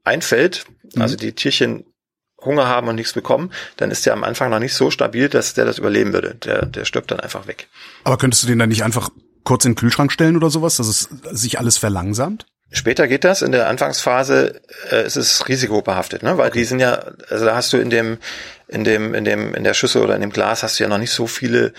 einfällt, 0.03 0.65
mhm. 0.93 1.01
also 1.01 1.15
die 1.15 1.33
Tierchen 1.33 1.85
Hunger 2.43 2.67
haben 2.67 2.87
und 2.87 2.95
nichts 2.95 3.13
bekommen, 3.13 3.51
dann 3.77 3.89
ist 3.89 4.05
der 4.05 4.13
am 4.13 4.23
Anfang 4.23 4.51
noch 4.51 4.59
nicht 4.59 4.75
so 4.75 4.91
stabil, 4.91 5.29
dass 5.29 5.55
der 5.55 5.65
das 5.65 5.79
überleben 5.79 6.13
würde. 6.13 6.35
Der, 6.35 6.67
der 6.67 6.85
stirbt 6.85 7.09
dann 7.09 7.19
einfach 7.19 7.47
weg. 7.47 7.67
Aber 8.03 8.17
könntest 8.17 8.43
du 8.43 8.47
den 8.47 8.59
dann 8.59 8.69
nicht 8.69 8.83
einfach 8.83 9.09
kurz 9.43 9.65
in 9.65 9.71
den 9.71 9.77
Kühlschrank 9.77 10.11
stellen 10.11 10.35
oder 10.35 10.51
sowas, 10.51 10.77
dass 10.77 10.87
es 10.87 11.09
sich 11.31 11.57
alles 11.57 11.79
verlangsamt? 11.79 12.45
Später 12.69 13.07
geht 13.07 13.23
das, 13.23 13.41
in 13.41 13.53
der 13.53 13.69
Anfangsphase 13.69 14.61
äh, 14.91 15.05
ist 15.05 15.15
es 15.15 15.47
risikobehaftet, 15.47 16.21
ne? 16.21 16.37
weil 16.37 16.51
die 16.51 16.65
sind 16.65 16.79
ja, 16.79 17.13
also 17.29 17.45
da 17.45 17.55
hast 17.55 17.71
du 17.71 17.77
in 17.77 17.89
dem, 17.89 18.17
in 18.67 18.83
dem, 18.83 19.13
in 19.13 19.23
dem, 19.23 19.53
in 19.53 19.63
der 19.63 19.73
Schüssel 19.73 20.01
oder 20.01 20.15
in 20.15 20.21
dem 20.21 20.31
Glas 20.31 20.63
hast 20.63 20.77
du 20.77 20.83
ja 20.83 20.89
noch 20.89 20.97
nicht 20.97 21.11
so 21.11 21.27
viele 21.27 21.73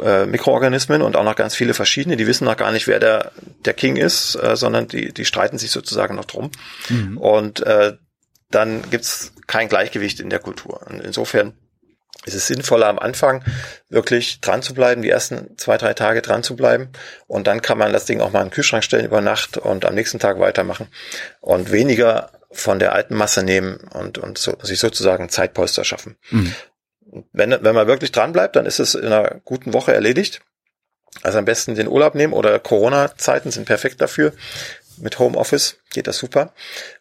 äh, 0.00 0.26
Mikroorganismen 0.26 1.02
und 1.02 1.16
auch 1.16 1.24
noch 1.24 1.34
ganz 1.34 1.56
viele 1.56 1.74
verschiedene, 1.74 2.16
die 2.16 2.28
wissen 2.28 2.44
noch 2.44 2.56
gar 2.56 2.70
nicht, 2.70 2.86
wer 2.86 3.00
der, 3.00 3.32
der 3.64 3.74
King 3.74 3.96
ist, 3.96 4.36
äh, 4.36 4.54
sondern 4.54 4.86
die, 4.86 5.12
die 5.12 5.24
streiten 5.24 5.58
sich 5.58 5.72
sozusagen 5.72 6.14
noch 6.14 6.26
drum. 6.26 6.52
Mhm. 6.88 7.18
Und 7.18 7.66
äh, 7.66 7.94
dann 8.50 8.88
gibt's 8.90 9.32
kein 9.48 9.68
Gleichgewicht 9.68 10.20
in 10.20 10.30
der 10.30 10.38
Kultur. 10.38 10.86
Und 10.88 11.00
insofern 11.00 11.54
es 12.24 12.34
ist 12.34 12.46
sinnvoller 12.46 12.86
am 12.86 12.98
Anfang 12.98 13.44
wirklich 13.88 14.40
dran 14.40 14.62
zu 14.62 14.74
bleiben, 14.74 15.02
die 15.02 15.10
ersten 15.10 15.56
zwei, 15.58 15.76
drei 15.76 15.94
Tage 15.94 16.22
dran 16.22 16.42
zu 16.42 16.56
bleiben. 16.56 16.88
Und 17.26 17.46
dann 17.46 17.62
kann 17.62 17.78
man 17.78 17.92
das 17.92 18.04
Ding 18.04 18.20
auch 18.20 18.30
mal 18.30 18.42
in 18.42 18.48
den 18.48 18.54
Kühlschrank 18.54 18.84
stellen 18.84 19.04
über 19.04 19.20
Nacht 19.20 19.56
und 19.56 19.84
am 19.84 19.94
nächsten 19.94 20.18
Tag 20.18 20.38
weitermachen 20.38 20.88
und 21.40 21.72
weniger 21.72 22.30
von 22.52 22.78
der 22.78 22.92
alten 22.92 23.16
Masse 23.16 23.42
nehmen 23.42 23.76
und, 23.92 24.18
und 24.18 24.38
so, 24.38 24.56
sich 24.62 24.78
sozusagen 24.78 25.30
Zeitpolster 25.30 25.84
schaffen. 25.84 26.16
Mhm. 26.30 26.54
Wenn, 27.32 27.50
wenn 27.50 27.74
man 27.74 27.86
wirklich 27.86 28.12
dran 28.12 28.32
bleibt, 28.32 28.56
dann 28.56 28.66
ist 28.66 28.78
es 28.78 28.94
in 28.94 29.06
einer 29.06 29.40
guten 29.44 29.72
Woche 29.72 29.92
erledigt. 29.92 30.40
Also 31.22 31.38
am 31.38 31.44
besten 31.44 31.74
den 31.74 31.88
Urlaub 31.88 32.14
nehmen 32.14 32.32
oder 32.32 32.58
Corona-Zeiten 32.58 33.50
sind 33.50 33.66
perfekt 33.66 34.00
dafür. 34.00 34.32
Mit 34.98 35.18
Homeoffice 35.18 35.78
geht 35.90 36.06
das 36.06 36.18
super. 36.18 36.54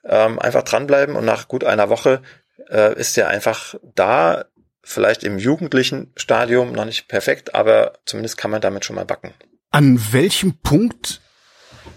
Ähm, 0.03 0.39
einfach 0.39 0.63
dranbleiben 0.63 1.15
und 1.15 1.25
nach 1.25 1.47
gut 1.47 1.63
einer 1.63 1.89
Woche 1.89 2.21
äh, 2.69 2.97
ist 2.97 3.17
der 3.17 3.29
einfach 3.29 3.75
da 3.95 4.45
vielleicht 4.83 5.23
im 5.23 5.37
jugendlichen 5.37 6.11
Stadium 6.15 6.71
noch 6.71 6.85
nicht 6.85 7.07
perfekt, 7.07 7.55
aber 7.55 7.93
zumindest 8.05 8.37
kann 8.37 8.51
man 8.51 8.61
damit 8.61 8.85
schon 8.85 8.95
mal 8.95 9.05
backen. 9.05 9.33
An 9.69 9.99
welchem 10.11 10.59
Punkt 10.61 11.21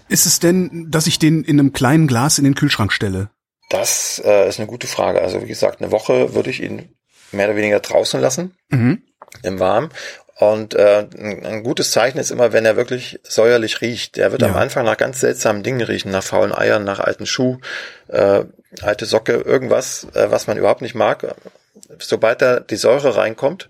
ist 0.07 0.25
es 0.25 0.39
denn, 0.39 0.87
dass 0.89 1.07
ich 1.07 1.19
den 1.19 1.43
in 1.43 1.59
einem 1.59 1.73
kleinen 1.73 2.07
Glas 2.07 2.37
in 2.37 2.43
den 2.43 2.55
Kühlschrank 2.55 2.93
stelle? 2.93 3.29
Das 3.69 4.21
äh, 4.23 4.47
ist 4.47 4.59
eine 4.59 4.67
gute 4.67 4.87
Frage. 4.87 5.21
Also 5.21 5.41
wie 5.41 5.47
gesagt, 5.47 5.81
eine 5.81 5.91
Woche 5.91 6.33
würde 6.33 6.49
ich 6.49 6.61
ihn 6.61 6.95
mehr 7.31 7.47
oder 7.47 7.57
weniger 7.57 7.79
draußen 7.79 8.21
lassen, 8.21 8.55
mhm. 8.69 9.01
im 9.43 9.59
Warmen. 9.59 9.89
Und 10.37 10.75
äh, 10.75 11.07
ein, 11.17 11.45
ein 11.45 11.63
gutes 11.63 11.91
Zeichen 11.91 12.17
ist 12.17 12.29
immer, 12.31 12.51
wenn 12.51 12.65
er 12.65 12.75
wirklich 12.75 13.19
säuerlich 13.23 13.79
riecht. 13.81 14.17
Der 14.17 14.31
wird 14.31 14.41
Ja. 14.41 14.49
am 14.49 14.55
Anfang 14.57 14.83
nach 14.85 14.97
ganz 14.97 15.21
seltsamen 15.21 15.63
Dingen 15.63 15.81
riechen, 15.81 16.11
nach 16.11 16.23
faulen 16.23 16.53
Eiern, 16.53 16.83
nach 16.83 16.99
alten 16.99 17.25
Schuh, 17.25 17.57
äh, 18.09 18.43
alte 18.81 19.05
Socke, 19.05 19.33
irgendwas, 19.33 20.07
äh, 20.13 20.29
was 20.31 20.47
man 20.47 20.57
überhaupt 20.57 20.81
nicht 20.81 20.95
mag. 20.95 21.35
Sobald 21.99 22.41
da 22.41 22.59
die 22.59 22.75
Säure 22.75 23.15
reinkommt, 23.15 23.69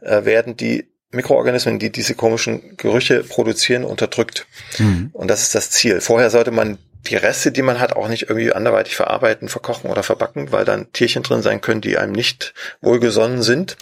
äh, 0.00 0.24
werden 0.24 0.56
die 0.56 0.88
Mikroorganismen, 1.10 1.78
die 1.78 1.90
diese 1.90 2.14
komischen 2.14 2.76
Gerüche 2.76 3.22
produzieren, 3.22 3.84
unterdrückt. 3.84 4.46
Mhm. 4.78 5.10
Und 5.12 5.28
das 5.28 5.42
ist 5.42 5.54
das 5.54 5.70
Ziel. 5.70 6.00
Vorher 6.00 6.30
sollte 6.30 6.50
man 6.50 6.78
die 7.06 7.16
Reste, 7.16 7.52
die 7.52 7.62
man 7.62 7.80
hat, 7.80 7.94
auch 7.94 8.08
nicht 8.08 8.24
irgendwie 8.28 8.52
anderweitig 8.52 8.96
verarbeiten, 8.96 9.48
verkochen 9.48 9.90
oder 9.90 10.02
verbacken, 10.02 10.52
weil 10.52 10.64
dann 10.64 10.92
Tierchen 10.92 11.22
drin 11.22 11.42
sein 11.42 11.60
können, 11.60 11.80
die 11.80 11.96
einem 11.98 12.12
nicht 12.12 12.54
wohlgesonnen 12.80 13.42
sind. 13.42 13.76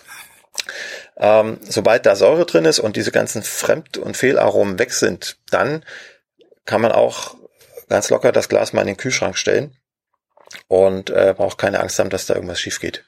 Ähm, 1.18 1.58
sobald 1.66 2.04
da 2.06 2.14
Säure 2.16 2.44
drin 2.44 2.64
ist 2.66 2.78
und 2.78 2.96
diese 2.96 3.10
ganzen 3.12 3.42
Fremd- 3.42 3.96
und 3.96 4.16
Fehlaromen 4.16 4.78
weg 4.78 4.92
sind, 4.92 5.38
dann 5.50 5.82
kann 6.66 6.80
man 6.82 6.92
auch 6.92 7.36
ganz 7.88 8.10
locker 8.10 8.32
das 8.32 8.48
Glas 8.48 8.72
mal 8.72 8.82
in 8.82 8.88
den 8.88 8.96
Kühlschrank 8.96 9.36
stellen 9.38 9.76
und 10.68 11.10
äh, 11.10 11.34
braucht 11.36 11.58
keine 11.58 11.80
Angst 11.80 11.98
haben, 11.98 12.10
dass 12.10 12.26
da 12.26 12.34
irgendwas 12.34 12.60
schief 12.60 12.80
geht. 12.80 13.04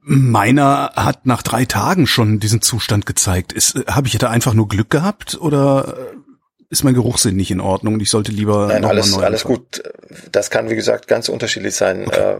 Meiner 0.00 0.92
hat 0.96 1.24
nach 1.24 1.42
drei 1.42 1.64
Tagen 1.64 2.06
schon 2.06 2.38
diesen 2.40 2.60
Zustand 2.60 3.06
gezeigt. 3.06 3.52
Ist, 3.52 3.76
äh, 3.76 3.84
habe 3.88 4.06
ich 4.08 4.18
da 4.18 4.28
einfach 4.30 4.52
nur 4.54 4.68
Glück 4.68 4.90
gehabt 4.90 5.38
oder 5.40 5.96
äh, 5.96 6.16
ist 6.70 6.84
mein 6.84 6.94
Geruchssinn 6.94 7.36
nicht 7.36 7.50
in 7.50 7.60
Ordnung 7.60 7.94
und 7.94 8.00
ich 8.00 8.10
sollte 8.10 8.32
lieber 8.32 8.66
Nein, 8.68 8.84
alles, 8.84 9.16
alles 9.16 9.42
anfangen? 9.44 9.60
gut. 9.60 9.82
Das 10.32 10.50
kann, 10.50 10.68
wie 10.68 10.74
gesagt, 10.74 11.06
ganz 11.06 11.28
unterschiedlich 11.28 11.74
sein. 11.74 12.10
Äh, 12.10 12.38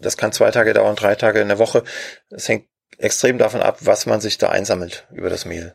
Das 0.00 0.16
kann 0.16 0.32
zwei 0.32 0.50
Tage 0.50 0.72
dauern, 0.74 0.94
drei 0.96 1.14
Tage 1.16 1.40
in 1.40 1.48
der 1.48 1.58
Woche. 1.58 1.82
Es 2.30 2.48
hängt 2.48 2.66
extrem 2.98 3.38
davon 3.38 3.60
ab, 3.60 3.78
was 3.80 4.06
man 4.06 4.20
sich 4.20 4.38
da 4.38 4.50
einsammelt 4.50 5.06
über 5.12 5.30
das 5.30 5.44
Mehl. 5.44 5.74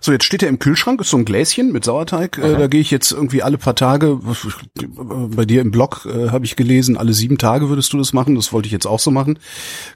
So, 0.00 0.12
jetzt 0.12 0.24
steht 0.24 0.42
er 0.42 0.48
im 0.48 0.58
Kühlschrank, 0.58 1.00
ist 1.00 1.10
so 1.10 1.16
ein 1.16 1.24
Gläschen 1.24 1.72
mit 1.72 1.84
Sauerteig. 1.84 2.38
Äh, 2.38 2.56
da 2.56 2.66
gehe 2.66 2.80
ich 2.80 2.90
jetzt 2.90 3.12
irgendwie 3.12 3.42
alle 3.42 3.58
paar 3.58 3.74
Tage, 3.74 4.20
bei 4.74 5.44
dir 5.44 5.62
im 5.62 5.70
Blog 5.70 6.06
äh, 6.06 6.30
habe 6.30 6.44
ich 6.44 6.56
gelesen, 6.56 6.96
alle 6.96 7.12
sieben 7.12 7.38
Tage 7.38 7.68
würdest 7.68 7.92
du 7.92 7.98
das 7.98 8.12
machen. 8.12 8.34
Das 8.34 8.52
wollte 8.52 8.66
ich 8.66 8.72
jetzt 8.72 8.86
auch 8.86 8.98
so 8.98 9.10
machen. 9.10 9.38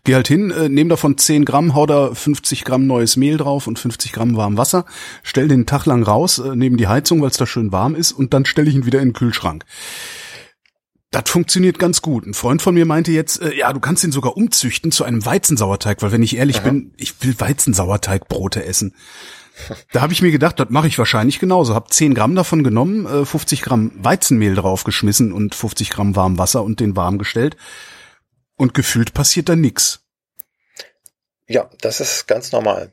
Geh 0.04 0.14
halt 0.14 0.28
hin, 0.28 0.50
äh, 0.50 0.68
nehm 0.68 0.88
davon 0.88 1.18
10 1.18 1.44
Gramm, 1.44 1.74
hau 1.74 1.86
da 1.86 2.14
50 2.14 2.64
Gramm 2.64 2.86
neues 2.86 3.16
Mehl 3.16 3.36
drauf 3.36 3.66
und 3.66 3.78
50 3.78 4.12
Gramm 4.12 4.36
warm 4.36 4.56
Wasser, 4.56 4.84
stell 5.22 5.48
den 5.48 5.66
Tag 5.66 5.86
lang 5.86 6.02
raus, 6.02 6.38
äh, 6.38 6.56
neben 6.56 6.76
die 6.76 6.88
Heizung, 6.88 7.20
weil 7.20 7.30
es 7.30 7.36
da 7.36 7.46
schön 7.46 7.72
warm 7.72 7.94
ist 7.94 8.12
und 8.12 8.32
dann 8.34 8.46
stelle 8.46 8.68
ich 8.68 8.76
ihn 8.76 8.86
wieder 8.86 9.00
in 9.00 9.08
den 9.08 9.14
Kühlschrank. 9.14 9.64
Das 11.10 11.22
funktioniert 11.30 11.78
ganz 11.78 12.02
gut. 12.02 12.26
Ein 12.26 12.34
Freund 12.34 12.60
von 12.60 12.74
mir 12.74 12.84
meinte 12.84 13.12
jetzt, 13.12 13.40
äh, 13.40 13.54
ja, 13.54 13.72
du 13.72 13.80
kannst 13.80 14.04
ihn 14.04 14.12
sogar 14.12 14.36
umzüchten 14.36 14.92
zu 14.92 15.04
einem 15.04 15.24
Weizensauerteig, 15.24 16.02
weil 16.02 16.12
wenn 16.12 16.22
ich 16.22 16.36
ehrlich 16.36 16.60
bin, 16.60 16.92
ich 16.98 17.22
will 17.22 17.34
Weizensauerteigbrote 17.38 18.64
essen. 18.64 18.94
Da 19.92 20.02
habe 20.02 20.12
ich 20.12 20.22
mir 20.22 20.30
gedacht, 20.30 20.60
das 20.60 20.68
mache 20.70 20.86
ich 20.86 20.98
wahrscheinlich 20.98 21.40
genauso. 21.40 21.74
Hab 21.74 21.92
10 21.92 22.14
Gramm 22.14 22.34
davon 22.34 22.62
genommen, 22.62 23.06
äh, 23.06 23.24
50 23.24 23.62
Gramm 23.62 23.90
Weizenmehl 23.96 24.54
draufgeschmissen 24.54 25.32
und 25.32 25.54
50 25.54 25.90
Gramm 25.90 26.14
warm 26.14 26.38
Wasser 26.38 26.62
und 26.62 26.78
den 26.78 26.94
warm 26.94 27.18
gestellt. 27.18 27.56
Und 28.56 28.74
gefühlt 28.74 29.14
passiert 29.14 29.48
da 29.48 29.56
nix. 29.56 30.00
Ja, 31.48 31.70
das 31.80 32.00
ist 32.00 32.28
ganz 32.28 32.52
normal. 32.52 32.92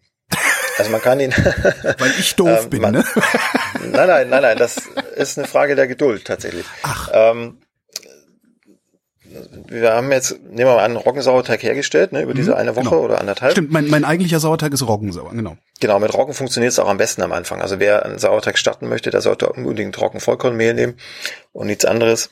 Also 0.77 0.89
man 0.89 1.01
kann 1.01 1.19
ihn, 1.19 1.31
Weil 1.99 2.13
ich 2.19 2.35
doof 2.35 2.63
Ähm, 2.63 2.69
bin, 2.69 2.81
man- 2.81 2.93
ne? 2.93 3.05
nein, 3.91 4.07
nein, 4.07 4.29
nein, 4.29 4.41
nein, 4.41 4.57
das 4.57 4.77
ist 5.15 5.37
eine 5.37 5.47
Frage 5.47 5.75
der 5.75 5.87
Geduld 5.87 6.25
tatsächlich. 6.25 6.65
Ach. 6.83 7.09
Ähm, 7.13 7.57
wir 9.67 9.93
haben 9.93 10.11
jetzt, 10.11 10.31
nehmen 10.43 10.57
wir 10.57 10.65
mal 10.65 10.77
an, 10.77 10.91
einen 10.91 10.95
Roggensauerteig 10.97 11.63
hergestellt, 11.63 12.11
ne, 12.11 12.21
über 12.21 12.33
diese 12.33 12.55
eine 12.55 12.75
Woche 12.75 12.89
genau. 12.89 13.01
oder 13.01 13.19
anderthalb. 13.19 13.51
Stimmt, 13.51 13.71
mein, 13.71 13.87
mein 13.87 14.05
eigentlicher 14.05 14.39
Sauerteig 14.39 14.73
ist 14.73 14.87
Roggensauer, 14.87 15.31
genau. 15.31 15.57
Genau, 15.79 15.99
mit 15.99 16.13
Roggen 16.13 16.33
funktioniert 16.33 16.71
es 16.71 16.79
auch 16.79 16.87
am 16.87 16.97
besten 16.97 17.21
am 17.21 17.31
Anfang. 17.31 17.61
Also 17.61 17.79
wer 17.79 18.05
einen 18.05 18.19
Sauerteig 18.19 18.57
starten 18.57 18.87
möchte, 18.87 19.09
der 19.09 19.21
sollte 19.21 19.49
unbedingt 19.49 19.99
Roggenvollkornmehl 19.99 20.73
nehmen 20.73 20.95
und 21.53 21.67
nichts 21.67 21.85
anderes. 21.85 22.29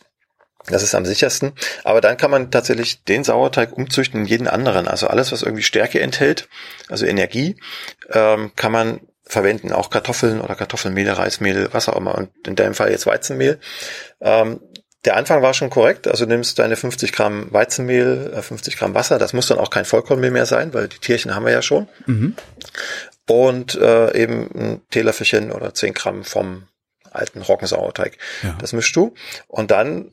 Das 0.67 0.81
ist 0.81 0.95
am 0.95 1.05
sichersten. 1.05 1.51
Aber 1.83 1.99
dann 1.99 2.15
kann 2.15 2.31
man 2.31 2.49
tatsächlich 2.49 3.03
den 3.03 3.23
Sauerteig 3.25 3.73
umzüchten 3.73 4.21
in 4.21 4.25
jeden 4.25 4.47
anderen. 4.47 4.87
Also 4.87 5.07
alles, 5.07 5.31
was 5.33 5.41
irgendwie 5.41 5.63
Stärke 5.63 5.99
enthält, 5.99 6.47
also 6.87 7.05
Energie, 7.05 7.57
ähm, 8.11 8.51
kann 8.55 8.71
man 8.71 9.01
verwenden. 9.25 9.73
Auch 9.73 9.89
Kartoffeln 9.89 10.39
oder 10.39 10.55
Kartoffelmehl, 10.55 11.09
Reismehl, 11.09 11.67
was 11.73 11.89
auch 11.89 11.97
immer. 11.97 12.15
Und 12.15 12.29
in 12.47 12.55
deinem 12.55 12.75
Fall 12.75 12.91
jetzt 12.91 13.05
Weizenmehl. 13.05 13.59
Ähm, 14.21 14.61
der 15.05 15.17
Anfang 15.17 15.41
war 15.41 15.53
schon 15.53 15.69
korrekt. 15.69 16.07
Also 16.07 16.25
du 16.25 16.31
nimmst 16.31 16.59
deine 16.59 16.75
50 16.75 17.11
Gramm 17.11 17.51
Weizenmehl, 17.51 18.33
äh, 18.35 18.41
50 18.41 18.77
Gramm 18.77 18.93
Wasser. 18.93 19.19
Das 19.19 19.33
muss 19.33 19.47
dann 19.47 19.59
auch 19.59 19.69
kein 19.69 19.85
Vollkornmehl 19.85 20.31
mehr 20.31 20.45
sein, 20.45 20.73
weil 20.73 20.87
die 20.87 20.99
Tierchen 20.99 21.35
haben 21.35 21.45
wir 21.45 21.51
ja 21.51 21.61
schon 21.61 21.87
Mhm. 22.05 22.35
und 23.29 23.75
äh, 23.75 24.15
eben 24.21 24.49
ein 24.55 24.81
Teelöffelchen 24.91 25.51
oder 25.51 25.73
10 25.73 25.93
Gramm 25.93 26.23
vom 26.23 26.63
alten 27.11 27.41
Roggensauerteig. 27.41 28.17
Ja. 28.43 28.55
Das 28.59 28.73
mischst 28.73 28.95
du 28.95 29.13
und 29.47 29.71
dann 29.71 30.11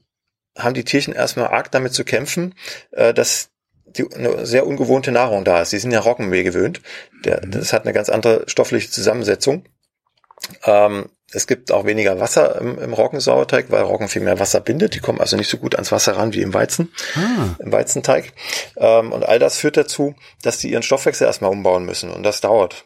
haben 0.59 0.75
die 0.75 0.85
Tierchen 0.85 1.15
erstmal 1.15 1.47
arg 1.49 1.71
damit 1.71 1.95
zu 1.95 2.05
kämpfen, 2.05 2.55
äh, 2.93 3.15
dass 3.15 3.51
die, 3.87 4.07
eine 4.15 4.45
sehr 4.47 4.67
ungewohnte 4.67 5.11
Nahrung 5.13 5.45
da 5.45 5.63
ist. 5.63 5.73
Die 5.73 5.79
sind 5.79 5.91
ja 5.93 6.01
Roggenmehl 6.01 6.45
gewöhnt. 6.45 6.81
Der, 7.25 7.41
Das 7.41 7.73
hat 7.73 7.83
eine 7.85 7.93
ganz 7.93 8.09
andere 8.09 8.45
stoffliche 8.49 8.91
Zusammensetzung. 8.91 9.65
Ähm, 10.65 11.09
es 11.33 11.47
gibt 11.47 11.71
auch 11.73 11.85
weniger 11.85 12.19
Wasser 12.21 12.61
im, 12.61 12.79
im 12.79 12.93
Roggensauerteig, 12.93 13.67
weil 13.71 13.83
Roggen 13.83 14.09
viel 14.09 14.23
mehr 14.23 14.39
Wasser 14.39 14.61
bindet. 14.61 14.95
Die 14.95 15.01
kommen 15.01 15.21
also 15.21 15.37
nicht 15.37 15.49
so 15.49 15.59
gut 15.59 15.75
ans 15.75 15.93
Wasser 15.93 16.17
ran 16.17 16.33
wie 16.35 16.43
im 16.43 16.55
Weizen 16.55 16.91
Ah, 17.15 17.57
im 17.59 17.73
Weizenteig. 17.73 18.33
Ähm, 18.77 19.13
und 19.13 19.25
all 19.25 19.39
das 19.39 19.59
führt 19.59 19.77
dazu, 19.77 20.15
dass 20.43 20.59
die 20.59 20.71
ihren 20.71 20.83
Stoffwechsel 20.83 21.27
erstmal 21.27 21.51
umbauen 21.51 21.85
müssen. 21.85 22.11
Und 22.11 22.23
das 22.23 22.41
dauert. 22.41 22.85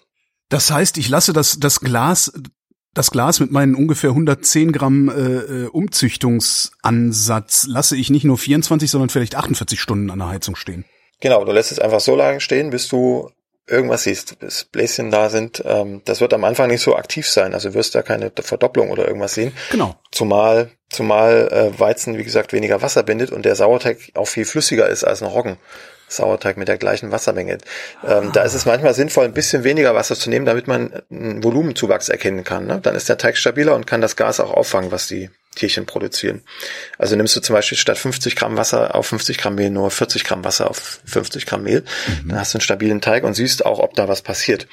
das 0.48 0.70
heißt, 0.70 0.98
ich 0.98 1.08
lasse 1.08 1.32
das, 1.32 1.58
das 1.58 1.80
Glas, 1.80 2.32
das 2.92 3.10
Glas 3.10 3.40
mit 3.40 3.50
meinen 3.50 3.74
ungefähr 3.74 4.10
110 4.10 4.72
Gramm 4.72 5.08
äh, 5.08 5.12
äh, 5.64 5.66
Umzüchtungsansatz 5.68 7.66
lasse 7.66 7.96
ich 7.96 8.10
nicht 8.10 8.24
nur 8.24 8.38
24, 8.38 8.90
sondern 8.90 9.08
vielleicht 9.08 9.34
48 9.34 9.80
Stunden 9.80 10.10
an 10.10 10.18
der 10.18 10.28
Heizung 10.28 10.54
stehen. 10.54 10.84
Genau, 11.20 11.44
du 11.44 11.52
lässt 11.52 11.72
es 11.72 11.78
einfach 11.78 12.00
so 12.00 12.14
lange 12.14 12.40
stehen, 12.40 12.70
bis 12.70 12.88
du 12.88 13.30
irgendwas 13.66 14.02
siehst, 14.04 14.38
bis 14.38 14.64
Bläschen 14.64 15.10
da 15.10 15.30
sind. 15.30 15.62
Ähm, 15.66 16.02
das 16.04 16.20
wird 16.20 16.34
am 16.34 16.44
Anfang 16.44 16.68
nicht 16.68 16.82
so 16.82 16.96
aktiv 16.96 17.28
sein. 17.28 17.54
Also 17.54 17.74
wirst 17.74 17.94
da 17.94 18.02
keine 18.02 18.30
Verdopplung 18.34 18.90
oder 18.90 19.06
irgendwas 19.06 19.34
sehen. 19.34 19.52
Genau. 19.70 19.96
Zumal, 20.10 20.70
zumal 20.90 21.48
äh, 21.50 21.78
Weizen, 21.78 22.18
wie 22.18 22.24
gesagt, 22.24 22.52
weniger 22.52 22.82
Wasser 22.82 23.02
bindet 23.02 23.32
und 23.32 23.44
der 23.44 23.56
Sauerteig 23.56 23.98
auch 24.14 24.28
viel 24.28 24.44
flüssiger 24.44 24.88
ist 24.88 25.04
als 25.04 25.22
ein 25.22 25.28
Roggen. 25.28 25.56
Sauerteig 26.08 26.56
mit 26.56 26.68
der 26.68 26.78
gleichen 26.78 27.10
Wassermenge. 27.10 27.58
Ähm, 28.06 28.30
Da 28.32 28.42
ist 28.42 28.54
es 28.54 28.66
manchmal 28.66 28.94
sinnvoll, 28.94 29.24
ein 29.24 29.32
bisschen 29.34 29.64
weniger 29.64 29.94
Wasser 29.94 30.16
zu 30.16 30.30
nehmen, 30.30 30.46
damit 30.46 30.66
man 30.66 31.02
einen 31.10 31.42
Volumenzuwachs 31.42 32.08
erkennen 32.08 32.44
kann. 32.44 32.66
Ne? 32.66 32.80
Dann 32.82 32.94
ist 32.94 33.08
der 33.08 33.18
Teig 33.18 33.36
stabiler 33.36 33.74
und 33.74 33.86
kann 33.86 34.00
das 34.00 34.16
Gas 34.16 34.40
auch 34.40 34.52
auffangen, 34.52 34.92
was 34.92 35.06
die 35.06 35.30
Tierchen 35.54 35.86
produzieren. 35.86 36.42
Also 36.98 37.16
nimmst 37.16 37.36
du 37.36 37.40
zum 37.40 37.54
Beispiel 37.54 37.78
statt 37.78 37.98
50 37.98 38.36
Gramm 38.36 38.56
Wasser 38.56 38.94
auf 38.94 39.06
50 39.06 39.38
Gramm 39.38 39.54
Mehl 39.54 39.70
nur 39.70 39.90
40 39.90 40.24
Gramm 40.24 40.44
Wasser 40.44 40.68
auf 40.68 41.00
50 41.04 41.46
Gramm 41.46 41.62
Mehl. 41.62 41.84
Dann 42.26 42.38
hast 42.38 42.54
du 42.54 42.58
einen 42.58 42.62
stabilen 42.62 43.00
Teig 43.00 43.24
und 43.24 43.34
siehst 43.34 43.64
auch, 43.64 43.78
ob 43.78 43.94
da 43.94 44.08
was 44.08 44.22
passiert. 44.22 44.66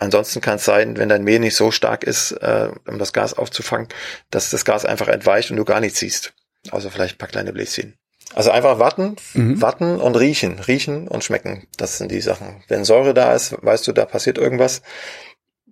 Ansonsten 0.00 0.40
kann 0.40 0.56
es 0.56 0.64
sein, 0.64 0.96
wenn 0.96 1.08
dein 1.08 1.24
Mehl 1.24 1.40
nicht 1.40 1.56
so 1.56 1.70
stark 1.70 2.04
ist, 2.04 2.32
äh, 2.32 2.68
um 2.86 2.98
das 2.98 3.12
Gas 3.12 3.34
aufzufangen, 3.34 3.88
dass 4.30 4.50
das 4.50 4.64
Gas 4.64 4.84
einfach 4.84 5.08
entweicht 5.08 5.50
und 5.50 5.56
du 5.56 5.64
gar 5.64 5.80
nichts 5.80 5.98
siehst. 5.98 6.34
Also 6.70 6.90
vielleicht 6.90 7.16
ein 7.16 7.18
paar 7.18 7.28
kleine 7.28 7.52
Bläschen. 7.52 7.98
Also 8.38 8.52
einfach 8.52 8.78
warten, 8.78 9.16
Mhm. 9.34 9.60
warten 9.60 9.96
und 10.00 10.14
riechen, 10.14 10.60
riechen 10.60 11.08
und 11.08 11.24
schmecken. 11.24 11.66
Das 11.76 11.98
sind 11.98 12.12
die 12.12 12.20
Sachen. 12.20 12.62
Wenn 12.68 12.84
Säure 12.84 13.12
da 13.12 13.34
ist, 13.34 13.56
weißt 13.60 13.88
du, 13.88 13.92
da 13.92 14.04
passiert 14.04 14.38
irgendwas. 14.38 14.80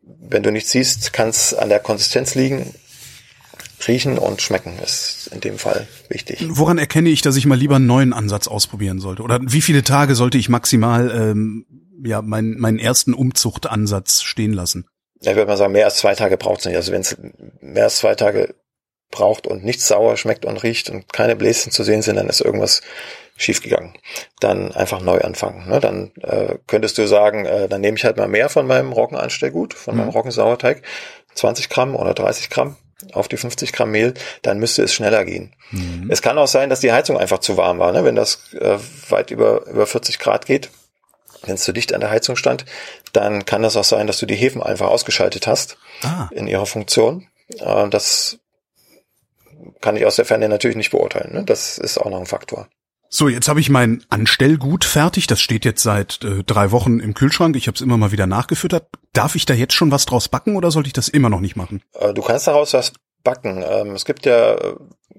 Wenn 0.02 0.42
du 0.42 0.50
nichts 0.50 0.72
siehst, 0.72 1.12
kann 1.12 1.28
es 1.28 1.54
an 1.54 1.68
der 1.68 1.78
Konsistenz 1.78 2.34
liegen. 2.34 2.74
Riechen 3.86 4.18
und 4.18 4.42
schmecken 4.42 4.72
ist 4.82 5.28
in 5.32 5.40
dem 5.40 5.58
Fall 5.58 5.86
wichtig. 6.08 6.44
Woran 6.48 6.78
erkenne 6.78 7.08
ich, 7.10 7.22
dass 7.22 7.36
ich 7.36 7.46
mal 7.46 7.54
lieber 7.56 7.76
einen 7.76 7.86
neuen 7.86 8.12
Ansatz 8.12 8.48
ausprobieren 8.48 8.98
sollte? 8.98 9.22
Oder 9.22 9.38
wie 9.42 9.62
viele 9.62 9.84
Tage 9.84 10.16
sollte 10.16 10.36
ich 10.38 10.48
maximal 10.48 11.12
ähm, 11.14 11.66
ja 12.04 12.20
meinen 12.20 12.58
meinen 12.58 12.80
ersten 12.80 13.14
Umzuchtansatz 13.14 14.22
stehen 14.22 14.52
lassen? 14.52 14.86
Ja, 15.20 15.30
Ich 15.30 15.36
würde 15.36 15.48
mal 15.52 15.56
sagen, 15.56 15.72
mehr 15.72 15.84
als 15.84 15.98
zwei 15.98 16.16
Tage 16.16 16.36
braucht 16.36 16.60
es 16.60 16.66
nicht. 16.66 16.74
Also 16.76 16.90
wenn 16.90 17.02
es 17.02 17.16
mehr 17.60 17.84
als 17.84 17.98
zwei 17.98 18.16
Tage 18.16 18.56
braucht 19.10 19.46
und 19.46 19.64
nichts 19.64 19.88
sauer 19.88 20.16
schmeckt 20.16 20.44
und 20.44 20.62
riecht 20.62 20.90
und 20.90 21.12
keine 21.12 21.36
Bläschen 21.36 21.72
zu 21.72 21.84
sehen 21.84 22.02
sind, 22.02 22.16
dann 22.16 22.28
ist 22.28 22.40
irgendwas 22.40 22.82
schiefgegangen. 23.36 23.94
Dann 24.40 24.72
einfach 24.72 25.00
neu 25.00 25.18
anfangen. 25.20 25.68
Ne? 25.68 25.80
Dann 25.80 26.12
äh, 26.22 26.56
könntest 26.66 26.96
du 26.98 27.06
sagen, 27.06 27.44
äh, 27.44 27.68
dann 27.68 27.80
nehme 27.82 27.96
ich 27.96 28.04
halt 28.04 28.16
mal 28.16 28.28
mehr 28.28 28.48
von 28.48 28.66
meinem 28.66 28.92
Roggenanstellgut, 28.92 29.74
von 29.74 29.96
meinem 29.96 30.08
Roggensauerteig, 30.08 30.82
20 31.34 31.68
Gramm 31.68 31.94
oder 31.94 32.14
30 32.14 32.48
Gramm 32.50 32.76
auf 33.12 33.28
die 33.28 33.36
50 33.36 33.72
Gramm 33.72 33.90
Mehl, 33.90 34.14
dann 34.40 34.58
müsste 34.58 34.82
es 34.82 34.94
schneller 34.94 35.26
gehen. 35.26 35.54
Es 36.08 36.22
kann 36.22 36.38
auch 36.38 36.46
sein, 36.46 36.70
dass 36.70 36.80
die 36.80 36.92
Heizung 36.92 37.18
einfach 37.18 37.38
zu 37.40 37.58
warm 37.58 37.78
war. 37.78 37.92
Ne? 37.92 38.04
Wenn 38.04 38.16
das 38.16 38.54
äh, 38.54 38.78
weit 39.10 39.30
über, 39.30 39.66
über 39.66 39.86
40 39.86 40.18
Grad 40.18 40.46
geht, 40.46 40.70
wenn 41.42 41.56
es 41.56 41.62
zu 41.64 41.72
dicht 41.72 41.92
an 41.92 42.00
der 42.00 42.10
Heizung 42.10 42.36
stand, 42.36 42.64
dann 43.12 43.44
kann 43.44 43.62
das 43.62 43.76
auch 43.76 43.84
sein, 43.84 44.06
dass 44.06 44.18
du 44.18 44.24
die 44.24 44.34
Hefen 44.34 44.62
einfach 44.62 44.88
ausgeschaltet 44.88 45.46
hast 45.46 45.76
Ah, 46.02 46.28
in 46.32 46.48
ihrer 46.48 46.64
Funktion. 46.66 47.26
Äh, 47.58 47.88
Das 47.90 48.38
kann 49.80 49.96
ich 49.96 50.06
aus 50.06 50.16
der 50.16 50.24
Ferne 50.24 50.48
natürlich 50.48 50.76
nicht 50.76 50.90
beurteilen. 50.90 51.32
Ne? 51.32 51.44
Das 51.44 51.78
ist 51.78 51.98
auch 51.98 52.10
noch 52.10 52.20
ein 52.20 52.26
Faktor. 52.26 52.68
So, 53.08 53.28
jetzt 53.28 53.48
habe 53.48 53.60
ich 53.60 53.70
mein 53.70 54.04
Anstellgut 54.08 54.84
fertig. 54.84 55.26
Das 55.26 55.40
steht 55.40 55.64
jetzt 55.64 55.82
seit 55.82 56.24
äh, 56.24 56.42
drei 56.44 56.72
Wochen 56.72 56.98
im 56.98 57.14
Kühlschrank. 57.14 57.56
Ich 57.56 57.68
habe 57.68 57.76
es 57.76 57.80
immer 57.80 57.96
mal 57.96 58.12
wieder 58.12 58.26
nachgefüttert. 58.26 58.88
Darf 59.12 59.36
ich 59.36 59.46
da 59.46 59.54
jetzt 59.54 59.74
schon 59.74 59.92
was 59.92 60.06
draus 60.06 60.28
backen 60.28 60.56
oder 60.56 60.70
sollte 60.70 60.88
ich 60.88 60.92
das 60.92 61.08
immer 61.08 61.30
noch 61.30 61.40
nicht 61.40 61.56
machen? 61.56 61.82
Äh, 61.94 62.12
du 62.12 62.22
kannst 62.22 62.46
daraus 62.46 62.74
was 62.74 62.92
backen. 63.22 63.64
Ähm, 63.68 63.92
es 63.92 64.04
gibt 64.04 64.26
ja 64.26 64.54
äh, 64.54 64.74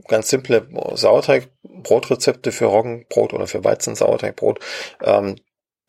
ganz 0.07 0.29
simple 0.29 0.67
Sauerteig-Brotrezepte 0.93 2.51
für 2.51 2.65
Roggenbrot 2.65 3.33
oder 3.33 3.47
für 3.47 3.63
Weizen-Sauerteigbrot. 3.63 4.59
Ähm, 5.01 5.35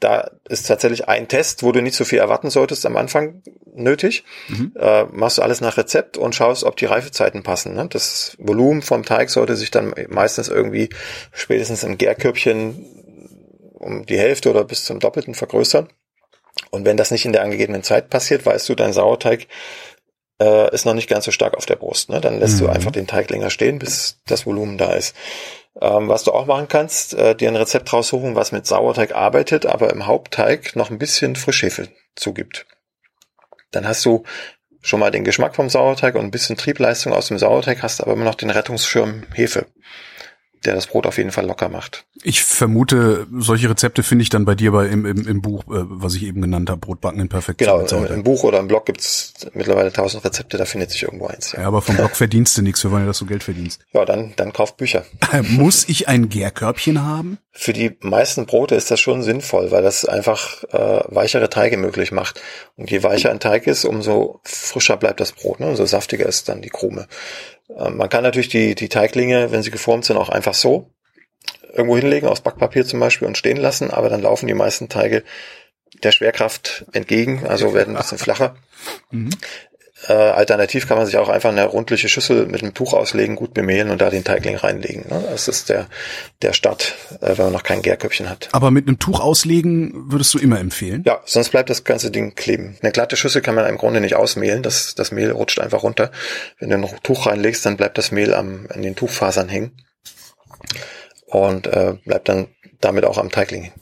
da 0.00 0.30
ist 0.48 0.66
tatsächlich 0.66 1.08
ein 1.08 1.28
Test, 1.28 1.62
wo 1.62 1.72
du 1.72 1.82
nicht 1.82 1.96
so 1.96 2.04
viel 2.04 2.18
erwarten 2.18 2.50
solltest 2.50 2.86
am 2.86 2.96
Anfang 2.96 3.42
nötig. 3.74 4.24
Mhm. 4.48 4.72
Äh, 4.78 5.04
machst 5.04 5.38
du 5.38 5.42
alles 5.42 5.60
nach 5.60 5.76
Rezept 5.76 6.16
und 6.16 6.34
schaust, 6.34 6.64
ob 6.64 6.76
die 6.76 6.86
Reifezeiten 6.86 7.42
passen. 7.42 7.74
Ne? 7.74 7.88
Das 7.88 8.36
Volumen 8.38 8.82
vom 8.82 9.04
Teig 9.04 9.30
sollte 9.30 9.56
sich 9.56 9.70
dann 9.70 9.94
meistens 10.08 10.48
irgendwie 10.48 10.88
spätestens 11.32 11.82
im 11.82 11.98
Gärkörbchen 11.98 12.84
um 13.74 14.06
die 14.06 14.18
Hälfte 14.18 14.50
oder 14.50 14.64
bis 14.64 14.84
zum 14.84 15.00
Doppelten 15.00 15.34
vergrößern. 15.34 15.88
Und 16.70 16.84
wenn 16.84 16.96
das 16.96 17.10
nicht 17.10 17.24
in 17.24 17.32
der 17.32 17.42
angegebenen 17.42 17.82
Zeit 17.82 18.10
passiert, 18.10 18.44
weißt 18.44 18.68
du, 18.68 18.74
dein 18.74 18.92
Sauerteig 18.92 19.46
äh, 20.40 20.72
ist 20.74 20.86
noch 20.86 20.94
nicht 20.94 21.08
ganz 21.08 21.24
so 21.24 21.30
stark 21.30 21.56
auf 21.56 21.66
der 21.66 21.76
Brust. 21.76 22.10
Ne? 22.10 22.20
Dann 22.20 22.38
lässt 22.38 22.56
mhm. 22.56 22.66
du 22.66 22.68
einfach 22.70 22.92
den 22.92 23.06
Teig 23.06 23.30
länger 23.30 23.50
stehen, 23.50 23.78
bis 23.78 24.20
das 24.26 24.46
Volumen 24.46 24.78
da 24.78 24.92
ist. 24.92 25.14
Ähm, 25.80 26.08
was 26.08 26.24
du 26.24 26.32
auch 26.32 26.46
machen 26.46 26.68
kannst, 26.68 27.14
äh, 27.14 27.36
dir 27.36 27.48
ein 27.48 27.56
Rezept 27.56 27.92
raussuchen, 27.92 28.34
was 28.34 28.52
mit 28.52 28.66
Sauerteig 28.66 29.14
arbeitet, 29.14 29.64
aber 29.66 29.90
im 29.90 30.06
Hauptteig 30.06 30.74
noch 30.74 30.90
ein 30.90 30.98
bisschen 30.98 31.36
Frischhefe 31.36 31.88
zugibt. 32.16 32.66
Dann 33.70 33.86
hast 33.86 34.04
du 34.04 34.24
schon 34.80 35.00
mal 35.00 35.10
den 35.10 35.24
Geschmack 35.24 35.54
vom 35.54 35.68
Sauerteig 35.68 36.14
und 36.14 36.24
ein 36.24 36.30
bisschen 36.30 36.56
Triebleistung 36.56 37.12
aus 37.12 37.28
dem 37.28 37.38
Sauerteig, 37.38 37.82
hast 37.82 38.00
aber 38.00 38.12
immer 38.12 38.24
noch 38.24 38.34
den 38.34 38.50
Rettungsschirm 38.50 39.24
Hefe 39.34 39.66
der 40.64 40.74
das 40.74 40.86
Brot 40.86 41.06
auf 41.06 41.18
jeden 41.18 41.32
Fall 41.32 41.46
locker 41.46 41.68
macht. 41.68 42.04
Ich 42.22 42.42
vermute, 42.42 43.26
solche 43.32 43.70
Rezepte 43.70 44.02
finde 44.02 44.22
ich 44.22 44.28
dann 44.28 44.44
bei 44.44 44.54
dir 44.54 44.72
bei 44.72 44.86
im, 44.86 45.06
im, 45.06 45.26
im 45.26 45.42
Buch, 45.42 45.62
äh, 45.64 45.84
was 45.88 46.14
ich 46.14 46.24
eben 46.24 46.42
genannt 46.42 46.70
habe, 46.70 46.80
Brotbacken 46.80 47.20
in 47.20 47.28
Perfektion. 47.28 47.86
Genau, 47.86 48.04
im, 48.04 48.12
im, 48.12 48.22
Buch 48.24 48.42
oder 48.42 48.58
im 48.58 48.68
Blog 48.68 48.86
gibt's 48.86 49.34
mittlerweile 49.54 49.92
tausend 49.92 50.24
Rezepte, 50.24 50.56
da 50.56 50.64
findet 50.64 50.90
sich 50.90 51.02
irgendwo 51.02 51.26
eins. 51.26 51.52
Ja, 51.52 51.62
ja 51.62 51.66
aber 51.68 51.82
vom 51.82 51.96
Blog 51.96 52.16
verdienst 52.16 52.56
du 52.58 52.62
nichts, 52.62 52.82
wir 52.82 52.90
wollen 52.90 53.02
ja, 53.02 53.08
dass 53.08 53.18
du 53.18 53.26
Geld 53.26 53.42
verdienst. 53.42 53.80
Ja, 53.92 54.04
dann, 54.04 54.32
dann 54.36 54.52
kauf 54.52 54.76
Bücher. 54.76 55.04
Muss 55.42 55.88
ich 55.88 56.08
ein 56.08 56.28
Gärkörbchen 56.28 57.02
haben? 57.04 57.38
Für 57.52 57.72
die 57.72 57.96
meisten 58.00 58.46
Brote 58.46 58.76
ist 58.76 58.90
das 58.90 59.00
schon 59.00 59.22
sinnvoll, 59.22 59.70
weil 59.70 59.82
das 59.82 60.04
einfach 60.04 60.62
äh, 60.70 61.00
weichere 61.08 61.50
Teige 61.50 61.76
möglich 61.76 62.12
macht. 62.12 62.40
Und 62.76 62.90
je 62.90 63.02
weicher 63.02 63.30
ein 63.30 63.40
Teig 63.40 63.66
ist, 63.66 63.84
umso 63.84 64.40
frischer 64.44 64.96
bleibt 64.96 65.18
das 65.18 65.32
Brot, 65.32 65.58
ne? 65.58 65.66
umso 65.66 65.84
saftiger 65.84 66.26
ist 66.26 66.48
dann 66.48 66.62
die 66.62 66.68
Krume. 66.68 67.08
Ähm, 67.76 67.96
man 67.96 68.08
kann 68.08 68.22
natürlich 68.22 68.48
die, 68.48 68.74
die 68.74 68.88
Teiglinge, 68.88 69.50
wenn 69.50 69.62
sie 69.62 69.70
geformt 69.70 70.04
sind, 70.04 70.16
auch 70.16 70.28
einfach 70.28 70.54
so 70.54 70.90
irgendwo 71.72 71.96
hinlegen, 71.96 72.28
aus 72.28 72.40
Backpapier 72.40 72.84
zum 72.84 73.00
Beispiel, 73.00 73.28
und 73.28 73.38
stehen 73.38 73.56
lassen, 73.56 73.90
aber 73.90 74.08
dann 74.08 74.22
laufen 74.22 74.46
die 74.46 74.54
meisten 74.54 74.88
Teige 74.88 75.22
der 76.02 76.12
Schwerkraft 76.12 76.86
entgegen, 76.92 77.46
also 77.46 77.74
werden 77.74 77.96
ein 77.96 78.02
bisschen 78.02 78.18
flacher. 78.18 78.56
Mhm. 79.10 79.30
Äh, 80.06 80.12
alternativ 80.12 80.86
kann 80.86 80.96
man 80.96 81.06
sich 81.06 81.16
auch 81.16 81.28
einfach 81.28 81.50
eine 81.50 81.64
rundliche 81.64 82.08
Schüssel 82.08 82.46
mit 82.46 82.62
einem 82.62 82.72
Tuch 82.72 82.94
auslegen, 82.94 83.34
gut 83.34 83.52
bemehlen 83.52 83.90
und 83.90 84.00
da 84.00 84.10
den 84.10 84.22
Teigling 84.22 84.56
reinlegen. 84.56 85.06
Ne? 85.08 85.24
Das 85.28 85.48
ist 85.48 85.68
der, 85.68 85.88
der 86.40 86.52
Start, 86.52 86.94
äh, 87.20 87.36
wenn 87.36 87.46
man 87.46 87.52
noch 87.52 87.64
kein 87.64 87.82
Gärköpfchen 87.82 88.30
hat. 88.30 88.48
Aber 88.52 88.70
mit 88.70 88.86
einem 88.86 89.00
Tuch 89.00 89.18
auslegen 89.18 89.92
würdest 90.12 90.32
du 90.34 90.38
immer 90.38 90.60
empfehlen? 90.60 91.02
Ja, 91.04 91.20
sonst 91.24 91.50
bleibt 91.50 91.68
das 91.68 91.82
ganze 91.82 92.12
Ding 92.12 92.36
kleben. 92.36 92.78
Eine 92.80 92.92
glatte 92.92 93.16
Schüssel 93.16 93.42
kann 93.42 93.56
man 93.56 93.66
im 93.66 93.76
Grunde 93.76 94.00
nicht 94.00 94.14
ausmehlen, 94.14 94.62
das, 94.62 94.94
das 94.94 95.10
Mehl 95.10 95.32
rutscht 95.32 95.58
einfach 95.58 95.82
runter. 95.82 96.12
Wenn 96.60 96.70
du 96.70 96.78
noch 96.78 96.92
ein 96.92 97.02
Tuch 97.02 97.26
reinlegst, 97.26 97.66
dann 97.66 97.76
bleibt 97.76 97.98
das 97.98 98.12
Mehl 98.12 98.34
am, 98.34 98.66
an 98.72 98.82
den 98.82 98.94
Tuchfasern 98.94 99.48
hängen 99.48 99.72
und 101.26 101.66
äh, 101.66 101.94
bleibt 102.04 102.28
dann 102.28 102.48
damit 102.80 103.04
auch 103.04 103.18
am 103.18 103.30
Teigling 103.30 103.72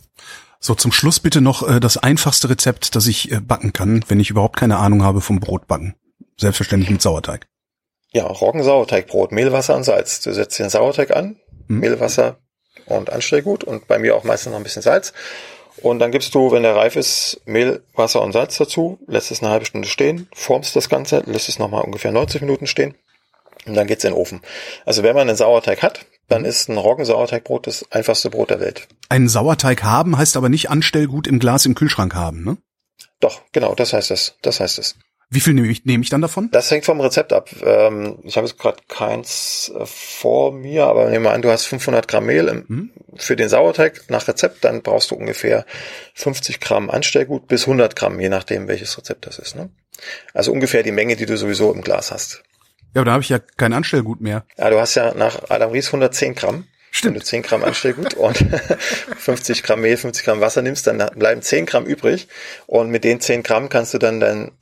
so, 0.58 0.74
zum 0.74 0.90
Schluss 0.90 1.20
bitte 1.20 1.40
noch 1.40 1.68
äh, 1.68 1.78
das 1.78 1.96
einfachste 1.96 2.48
Rezept, 2.50 2.96
das 2.96 3.06
ich 3.06 3.30
äh, 3.30 3.40
backen 3.40 3.72
kann, 3.72 4.04
wenn 4.08 4.18
ich 4.18 4.30
überhaupt 4.30 4.56
keine 4.56 4.78
Ahnung 4.78 5.04
habe 5.04 5.20
vom 5.20 5.38
Brotbacken. 5.38 5.94
Selbstverständlich 6.38 6.90
mit 6.90 7.02
Sauerteig. 7.02 7.46
Ja, 8.12 8.26
Roggensauerteigbrot, 8.26 9.32
Mehlwasser 9.32 9.76
und 9.76 9.84
Salz. 9.84 10.20
Du 10.20 10.32
setzt 10.32 10.58
den 10.58 10.70
Sauerteig 10.70 11.14
an, 11.14 11.36
hm. 11.68 11.80
Mehlwasser 11.80 12.38
und 12.86 13.10
Anstellgut 13.10 13.64
und 13.64 13.88
bei 13.88 13.98
mir 13.98 14.16
auch 14.16 14.24
meistens 14.24 14.52
noch 14.52 14.58
ein 14.58 14.62
bisschen 14.62 14.82
Salz. 14.82 15.12
Und 15.82 15.98
dann 15.98 16.10
gibst 16.10 16.34
du, 16.34 16.52
wenn 16.52 16.62
der 16.62 16.74
reif 16.74 16.96
ist, 16.96 17.40
Mehl, 17.44 17.82
Wasser 17.94 18.22
und 18.22 18.32
Salz 18.32 18.56
dazu, 18.56 18.98
lässt 19.06 19.30
es 19.30 19.42
eine 19.42 19.50
halbe 19.50 19.66
Stunde 19.66 19.88
stehen, 19.88 20.28
formst 20.32 20.74
das 20.74 20.88
Ganze, 20.88 21.22
lässt 21.26 21.48
es 21.48 21.58
nochmal 21.58 21.82
ungefähr 21.82 22.12
90 22.12 22.40
Minuten 22.40 22.66
stehen 22.66 22.94
und 23.66 23.74
dann 23.74 23.86
geht's 23.86 24.04
in 24.04 24.12
den 24.12 24.18
Ofen. 24.18 24.40
Also 24.86 25.02
wenn 25.02 25.14
man 25.14 25.28
einen 25.28 25.36
Sauerteig 25.36 25.82
hat, 25.82 26.06
dann 26.28 26.44
ist 26.44 26.68
ein 26.68 26.78
Roggensauerteigbrot 26.78 27.66
das 27.66 27.90
einfachste 27.92 28.30
Brot 28.30 28.50
der 28.50 28.60
Welt. 28.60 28.88
Einen 29.08 29.28
Sauerteig 29.28 29.82
haben 29.82 30.16
heißt 30.16 30.36
aber 30.36 30.48
nicht 30.48 30.70
Anstellgut 30.70 31.26
im 31.26 31.38
Glas 31.38 31.66
im 31.66 31.74
Kühlschrank 31.74 32.14
haben, 32.14 32.42
ne? 32.42 32.56
Doch, 33.20 33.42
genau, 33.52 33.74
das 33.74 33.92
heißt 33.92 34.10
es. 34.10 34.36
Das 34.42 34.60
heißt 34.60 34.78
es. 34.78 34.96
Wie 35.28 35.40
viel 35.40 35.54
nehme 35.54 35.66
ich, 35.68 35.84
nehme 35.84 36.04
ich 36.04 36.10
dann 36.10 36.22
davon? 36.22 36.50
Das 36.52 36.70
hängt 36.70 36.84
vom 36.84 37.00
Rezept 37.00 37.32
ab. 37.32 37.50
Ähm, 37.64 38.18
ich 38.22 38.36
habe 38.36 38.46
jetzt 38.46 38.58
gerade 38.58 38.78
keins 38.88 39.72
äh, 39.76 39.84
vor 39.84 40.52
mir, 40.52 40.86
aber 40.86 41.10
nehmen 41.10 41.24
wir 41.24 41.32
an, 41.32 41.42
du 41.42 41.50
hast 41.50 41.66
500 41.66 42.06
Gramm 42.06 42.26
Mehl 42.26 42.46
im, 42.46 42.68
hm? 42.68 42.90
für 43.16 43.34
den 43.34 43.48
Sauerteig 43.48 44.04
nach 44.08 44.28
Rezept, 44.28 44.64
dann 44.64 44.82
brauchst 44.82 45.10
du 45.10 45.16
ungefähr 45.16 45.66
50 46.14 46.60
Gramm 46.60 46.90
Anstellgut 46.90 47.48
bis 47.48 47.62
100 47.62 47.96
Gramm, 47.96 48.20
je 48.20 48.28
nachdem 48.28 48.68
welches 48.68 48.96
Rezept 48.96 49.26
das 49.26 49.40
ist. 49.40 49.56
Ne? 49.56 49.70
Also 50.32 50.52
ungefähr 50.52 50.84
die 50.84 50.92
Menge, 50.92 51.16
die 51.16 51.26
du 51.26 51.36
sowieso 51.36 51.72
im 51.72 51.82
Glas 51.82 52.12
hast. 52.12 52.42
Ja, 52.94 53.00
aber 53.00 53.06
da 53.06 53.12
habe 53.12 53.22
ich 53.22 53.28
ja 53.28 53.40
kein 53.40 53.72
Anstellgut 53.72 54.20
mehr. 54.20 54.46
Ja, 54.56 54.70
du 54.70 54.78
hast 54.78 54.94
ja 54.94 55.12
nach 55.14 55.50
Adam 55.50 55.72
Ries 55.72 55.88
110 55.88 56.34
Gramm. 56.36 56.66
Stimmt. 56.92 57.14
Wenn 57.14 57.20
du 57.20 57.26
10 57.26 57.42
Gramm 57.42 57.64
Anstellgut 57.64 58.14
und 58.14 58.38
50 59.18 59.64
Gramm 59.64 59.80
Mehl, 59.80 59.96
50 59.96 60.24
Gramm 60.24 60.40
Wasser 60.40 60.62
nimmst, 60.62 60.86
dann 60.86 60.98
bleiben 61.16 61.42
10 61.42 61.66
Gramm 61.66 61.84
übrig. 61.84 62.28
Und 62.66 62.90
mit 62.90 63.04
den 63.04 63.20
10 63.20 63.42
Gramm 63.42 63.68
kannst 63.68 63.92
du 63.92 63.98
dann 63.98 64.20
dein 64.20 64.52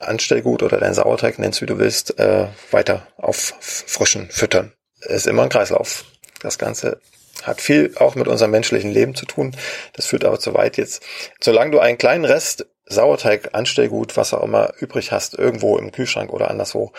Anstellgut 0.00 0.62
oder 0.62 0.78
dein 0.78 0.94
Sauerteig, 0.94 1.38
nennst 1.38 1.62
wie 1.62 1.66
du 1.66 1.78
willst, 1.78 2.18
äh, 2.18 2.48
weiter 2.70 3.06
auffrischen, 3.16 4.28
füttern. 4.30 4.72
ist 5.00 5.26
immer 5.26 5.42
ein 5.42 5.48
Kreislauf. 5.48 6.04
Das 6.42 6.58
Ganze 6.58 7.00
hat 7.42 7.60
viel 7.60 7.92
auch 7.96 8.14
mit 8.14 8.28
unserem 8.28 8.50
menschlichen 8.50 8.90
Leben 8.90 9.14
zu 9.14 9.26
tun. 9.26 9.56
Das 9.94 10.06
führt 10.06 10.24
aber 10.24 10.38
zu 10.38 10.54
weit 10.54 10.76
jetzt. 10.76 11.02
Solange 11.40 11.70
du 11.70 11.78
einen 11.78 11.98
kleinen 11.98 12.24
Rest 12.24 12.66
Sauerteig, 12.90 13.50
Anstellgut, 13.52 14.16
was 14.16 14.34
auch 14.34 14.42
immer 14.42 14.72
übrig 14.80 15.12
hast, 15.12 15.38
irgendwo 15.38 15.78
im 15.78 15.92
Kühlschrank 15.92 16.32
oder 16.32 16.50
anderswo, 16.50 16.92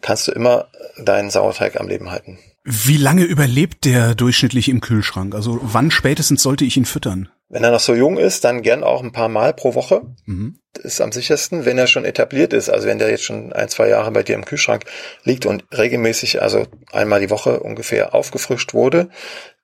kannst 0.00 0.28
du 0.28 0.32
immer 0.32 0.68
deinen 0.96 1.30
Sauerteig 1.30 1.80
am 1.80 1.88
Leben 1.88 2.12
halten. 2.12 2.38
Wie 2.64 2.96
lange 2.96 3.24
überlebt 3.24 3.84
der 3.84 4.14
durchschnittlich 4.14 4.68
im 4.68 4.80
Kühlschrank? 4.80 5.34
Also 5.34 5.58
wann 5.60 5.90
spätestens 5.90 6.44
sollte 6.44 6.64
ich 6.64 6.76
ihn 6.76 6.84
füttern? 6.84 7.28
Wenn 7.52 7.64
er 7.64 7.70
noch 7.70 7.80
so 7.80 7.94
jung 7.94 8.16
ist, 8.16 8.44
dann 8.44 8.62
gern 8.62 8.82
auch 8.82 9.02
ein 9.02 9.12
paar 9.12 9.28
Mal 9.28 9.52
pro 9.52 9.74
Woche. 9.74 10.00
Mhm. 10.24 10.58
Das 10.72 10.86
ist 10.86 11.00
am 11.02 11.12
sichersten. 11.12 11.66
Wenn 11.66 11.76
er 11.76 11.86
schon 11.86 12.06
etabliert 12.06 12.54
ist, 12.54 12.70
also 12.70 12.88
wenn 12.88 12.98
der 12.98 13.10
jetzt 13.10 13.24
schon 13.24 13.52
ein, 13.52 13.68
zwei 13.68 13.90
Jahre 13.90 14.10
bei 14.10 14.22
dir 14.22 14.36
im 14.36 14.46
Kühlschrank 14.46 14.86
liegt 15.22 15.44
und 15.44 15.62
regelmäßig, 15.70 16.40
also 16.40 16.64
einmal 16.92 17.20
die 17.20 17.28
Woche 17.28 17.60
ungefähr 17.60 18.14
aufgefrischt 18.14 18.72
wurde, 18.72 19.10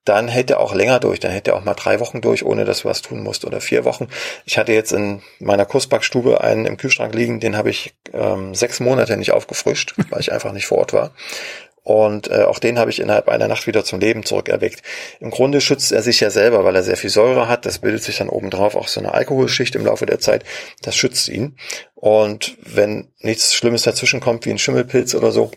dann 0.04 0.28
hält 0.28 0.50
er 0.50 0.60
auch 0.60 0.74
länger 0.74 1.00
durch. 1.00 1.18
Dann 1.18 1.30
hält 1.30 1.48
er 1.48 1.56
auch 1.56 1.64
mal 1.64 1.72
drei 1.72 1.98
Wochen 1.98 2.20
durch, 2.20 2.44
ohne 2.44 2.66
dass 2.66 2.82
du 2.82 2.88
was 2.90 3.00
tun 3.00 3.22
musst 3.22 3.46
oder 3.46 3.62
vier 3.62 3.86
Wochen. 3.86 4.08
Ich 4.44 4.58
hatte 4.58 4.74
jetzt 4.74 4.92
in 4.92 5.22
meiner 5.38 5.64
Kursbackstube 5.64 6.42
einen 6.42 6.66
im 6.66 6.76
Kühlschrank 6.76 7.14
liegen, 7.14 7.40
den 7.40 7.56
habe 7.56 7.70
ich 7.70 7.94
ähm, 8.12 8.54
sechs 8.54 8.80
Monate 8.80 9.16
nicht 9.16 9.32
aufgefrischt, 9.32 9.94
weil 10.10 10.20
ich 10.20 10.30
einfach 10.30 10.52
nicht 10.52 10.66
vor 10.66 10.76
Ort 10.76 10.92
war. 10.92 11.14
Und 11.88 12.30
äh, 12.30 12.42
auch 12.42 12.58
den 12.58 12.78
habe 12.78 12.90
ich 12.90 13.00
innerhalb 13.00 13.30
einer 13.30 13.48
Nacht 13.48 13.66
wieder 13.66 13.82
zum 13.82 13.98
Leben 13.98 14.22
zurückerweckt. 14.22 14.82
Im 15.20 15.30
Grunde 15.30 15.62
schützt 15.62 15.90
er 15.90 16.02
sich 16.02 16.20
ja 16.20 16.28
selber, 16.28 16.62
weil 16.62 16.76
er 16.76 16.82
sehr 16.82 16.98
viel 16.98 17.08
Säure 17.08 17.48
hat. 17.48 17.64
Das 17.64 17.78
bildet 17.78 18.02
sich 18.02 18.18
dann 18.18 18.28
obendrauf 18.28 18.76
auch 18.76 18.88
so 18.88 19.00
eine 19.00 19.14
Alkoholschicht 19.14 19.74
im 19.74 19.86
Laufe 19.86 20.04
der 20.04 20.18
Zeit. 20.18 20.44
Das 20.82 20.94
schützt 20.94 21.30
ihn. 21.30 21.56
Und 21.94 22.58
wenn 22.60 23.08
nichts 23.20 23.54
Schlimmes 23.54 23.84
dazwischen 23.84 24.20
kommt, 24.20 24.44
wie 24.44 24.50
ein 24.50 24.58
Schimmelpilz 24.58 25.14
oder 25.14 25.32
so, 25.32 25.50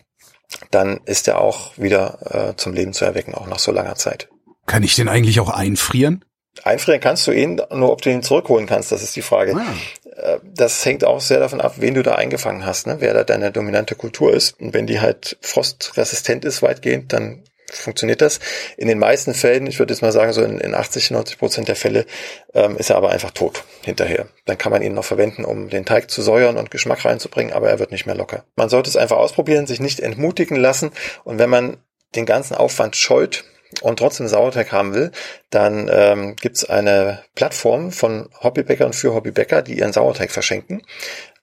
dann 0.70 1.02
ist 1.04 1.28
er 1.28 1.42
auch 1.42 1.78
wieder 1.78 2.52
äh, 2.52 2.56
zum 2.56 2.72
Leben 2.72 2.94
zu 2.94 3.04
erwecken, 3.04 3.36
auch 3.36 3.48
nach 3.48 3.60
so 3.60 3.74
langer 3.74 3.96
Zeit. 3.96 4.30
Kann 4.68 4.84
ich 4.84 4.96
den 4.96 5.10
eigentlich 5.10 5.42
auch 5.42 5.50
einfrieren? 5.50 6.24
Einfrieren 6.64 7.00
kannst 7.00 7.26
du 7.28 7.32
ihn, 7.32 7.62
nur 7.72 7.92
ob 7.92 8.02
du 8.02 8.10
ihn 8.10 8.24
zurückholen 8.24 8.68
kannst, 8.68 8.92
das 8.92 9.04
ist 9.04 9.16
die 9.16 9.22
Frage. 9.22 9.56
Ah. 9.56 9.74
Äh, 10.16 10.40
das 10.44 10.84
hängt 10.86 11.04
auch 11.04 11.22
sehr 11.22 11.40
davon 11.40 11.62
ab, 11.62 11.76
wen 11.78 11.94
du 11.94 12.04
da 12.04 12.16
eingefangen 12.16 12.66
hast, 12.66 12.88
ne? 12.88 12.98
wer 13.00 13.14
da 13.14 13.24
deine 13.24 13.52
dominante 13.52 13.96
Kultur 13.96 14.34
ist. 14.34 14.60
Und 14.60 14.74
wenn 14.74 14.88
die 14.88 15.00
halt 15.00 15.38
frostresistent 15.42 16.46
ist 16.46 16.62
weitgehend, 16.62 17.14
dann 17.14 17.44
funktioniert 17.72 18.22
das. 18.22 18.40
In 18.78 18.88
den 18.88 19.00
meisten 19.00 19.34
Fällen, 19.34 19.68
ich 19.68 19.80
würde 19.80 19.94
jetzt 19.94 20.02
mal 20.02 20.12
sagen, 20.12 20.34
so 20.34 20.44
in, 20.44 20.60
in 20.60 20.76
80, 20.76 21.12
90 21.12 21.38
Prozent 21.38 21.68
der 21.68 21.76
Fälle, 21.76 22.06
ähm, 22.54 22.78
ist 22.78 22.90
er 22.90 22.98
aber 22.98 23.12
einfach 23.12 23.32
tot 23.32 23.64
hinterher. 23.82 24.28
Dann 24.46 24.58
kann 24.58 24.72
man 24.72 24.82
ihn 24.82 24.94
noch 24.94 25.06
verwenden, 25.06 25.46
um 25.46 25.70
den 25.70 25.86
Teig 25.86 26.12
zu 26.12 26.22
säuern 26.22 26.58
und 26.58 26.72
Geschmack 26.72 27.06
reinzubringen, 27.06 27.54
aber 27.54 27.70
er 27.70 27.80
wird 27.80 27.92
nicht 27.92 28.06
mehr 28.06 28.16
locker. 28.16 28.44
Man 28.56 28.70
sollte 28.70 28.90
es 28.90 28.98
einfach 28.98 29.18
ausprobieren, 29.18 29.68
sich 29.68 29.80
nicht 29.80 30.00
entmutigen 30.00 30.58
lassen 30.58 30.92
und 31.24 31.40
wenn 31.40 31.50
man 31.50 31.78
den 32.16 32.26
ganzen 32.26 32.56
Aufwand 32.56 32.96
scheut, 32.96 33.46
und 33.82 34.00
trotzdem 34.00 34.28
Sauerteig 34.28 34.72
haben 34.72 34.94
will, 34.94 35.12
dann 35.50 35.90
ähm, 35.92 36.36
gibt 36.36 36.70
eine 36.70 37.24
Plattform 37.36 37.92
von 37.92 38.30
Hobbybäckern 38.42 38.94
für 38.94 39.14
Hobbybäcker, 39.14 39.62
die 39.62 39.78
ihren 39.78 39.94
Sauerteig 39.94 40.32
verschenken. 40.32 40.84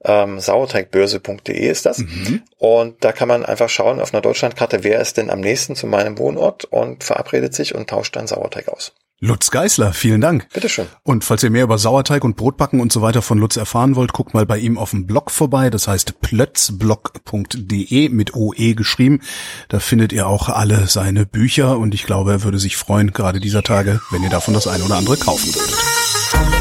Ähm, 0.04 0.38
sauerteigbörse.de 0.38 1.68
ist 1.68 1.86
das. 1.86 1.98
Mhm. 1.98 2.42
Und 2.56 3.04
da 3.04 3.12
kann 3.12 3.28
man 3.28 3.44
einfach 3.44 3.68
schauen 3.68 4.00
auf 4.00 4.14
einer 4.14 4.22
Deutschlandkarte, 4.22 4.84
wer 4.84 5.00
ist 5.00 5.16
denn 5.16 5.30
am 5.30 5.40
nächsten 5.40 5.74
zu 5.74 5.86
meinem 5.86 6.18
Wohnort 6.18 6.64
und 6.64 7.02
verabredet 7.02 7.54
sich 7.54 7.74
und 7.74 7.90
tauscht 7.90 8.14
dann 8.14 8.26
Sauerteig 8.26 8.68
aus. 8.68 8.92
Lutz 9.20 9.50
Geißler, 9.50 9.92
vielen 9.92 10.20
Dank. 10.20 10.48
Bitteschön. 10.54 10.86
Und 11.02 11.24
falls 11.24 11.42
ihr 11.42 11.50
mehr 11.50 11.64
über 11.64 11.76
Sauerteig 11.76 12.22
und 12.22 12.36
Brotbacken 12.36 12.80
und 12.80 12.92
so 12.92 13.02
weiter 13.02 13.20
von 13.20 13.38
Lutz 13.38 13.56
erfahren 13.56 13.96
wollt, 13.96 14.12
guckt 14.12 14.32
mal 14.32 14.46
bei 14.46 14.58
ihm 14.58 14.78
auf 14.78 14.90
dem 14.90 15.08
Blog 15.08 15.32
vorbei. 15.32 15.70
Das 15.70 15.88
heißt 15.88 16.20
plötzblog.de 16.20 18.10
mit 18.10 18.36
OE 18.36 18.74
geschrieben. 18.74 19.20
Da 19.68 19.80
findet 19.80 20.12
ihr 20.12 20.28
auch 20.28 20.48
alle 20.48 20.86
seine 20.86 21.26
Bücher 21.26 21.78
und 21.78 21.94
ich 21.94 22.06
glaube, 22.06 22.30
er 22.30 22.42
würde 22.44 22.60
sich 22.60 22.76
freuen, 22.76 23.12
gerade 23.12 23.40
dieser 23.40 23.64
Tage, 23.64 24.00
wenn 24.12 24.22
ihr 24.22 24.30
davon 24.30 24.54
das 24.54 24.68
eine 24.68 24.84
oder 24.84 24.96
andere 24.96 25.16
kaufen 25.16 25.52
würdet. 25.52 26.57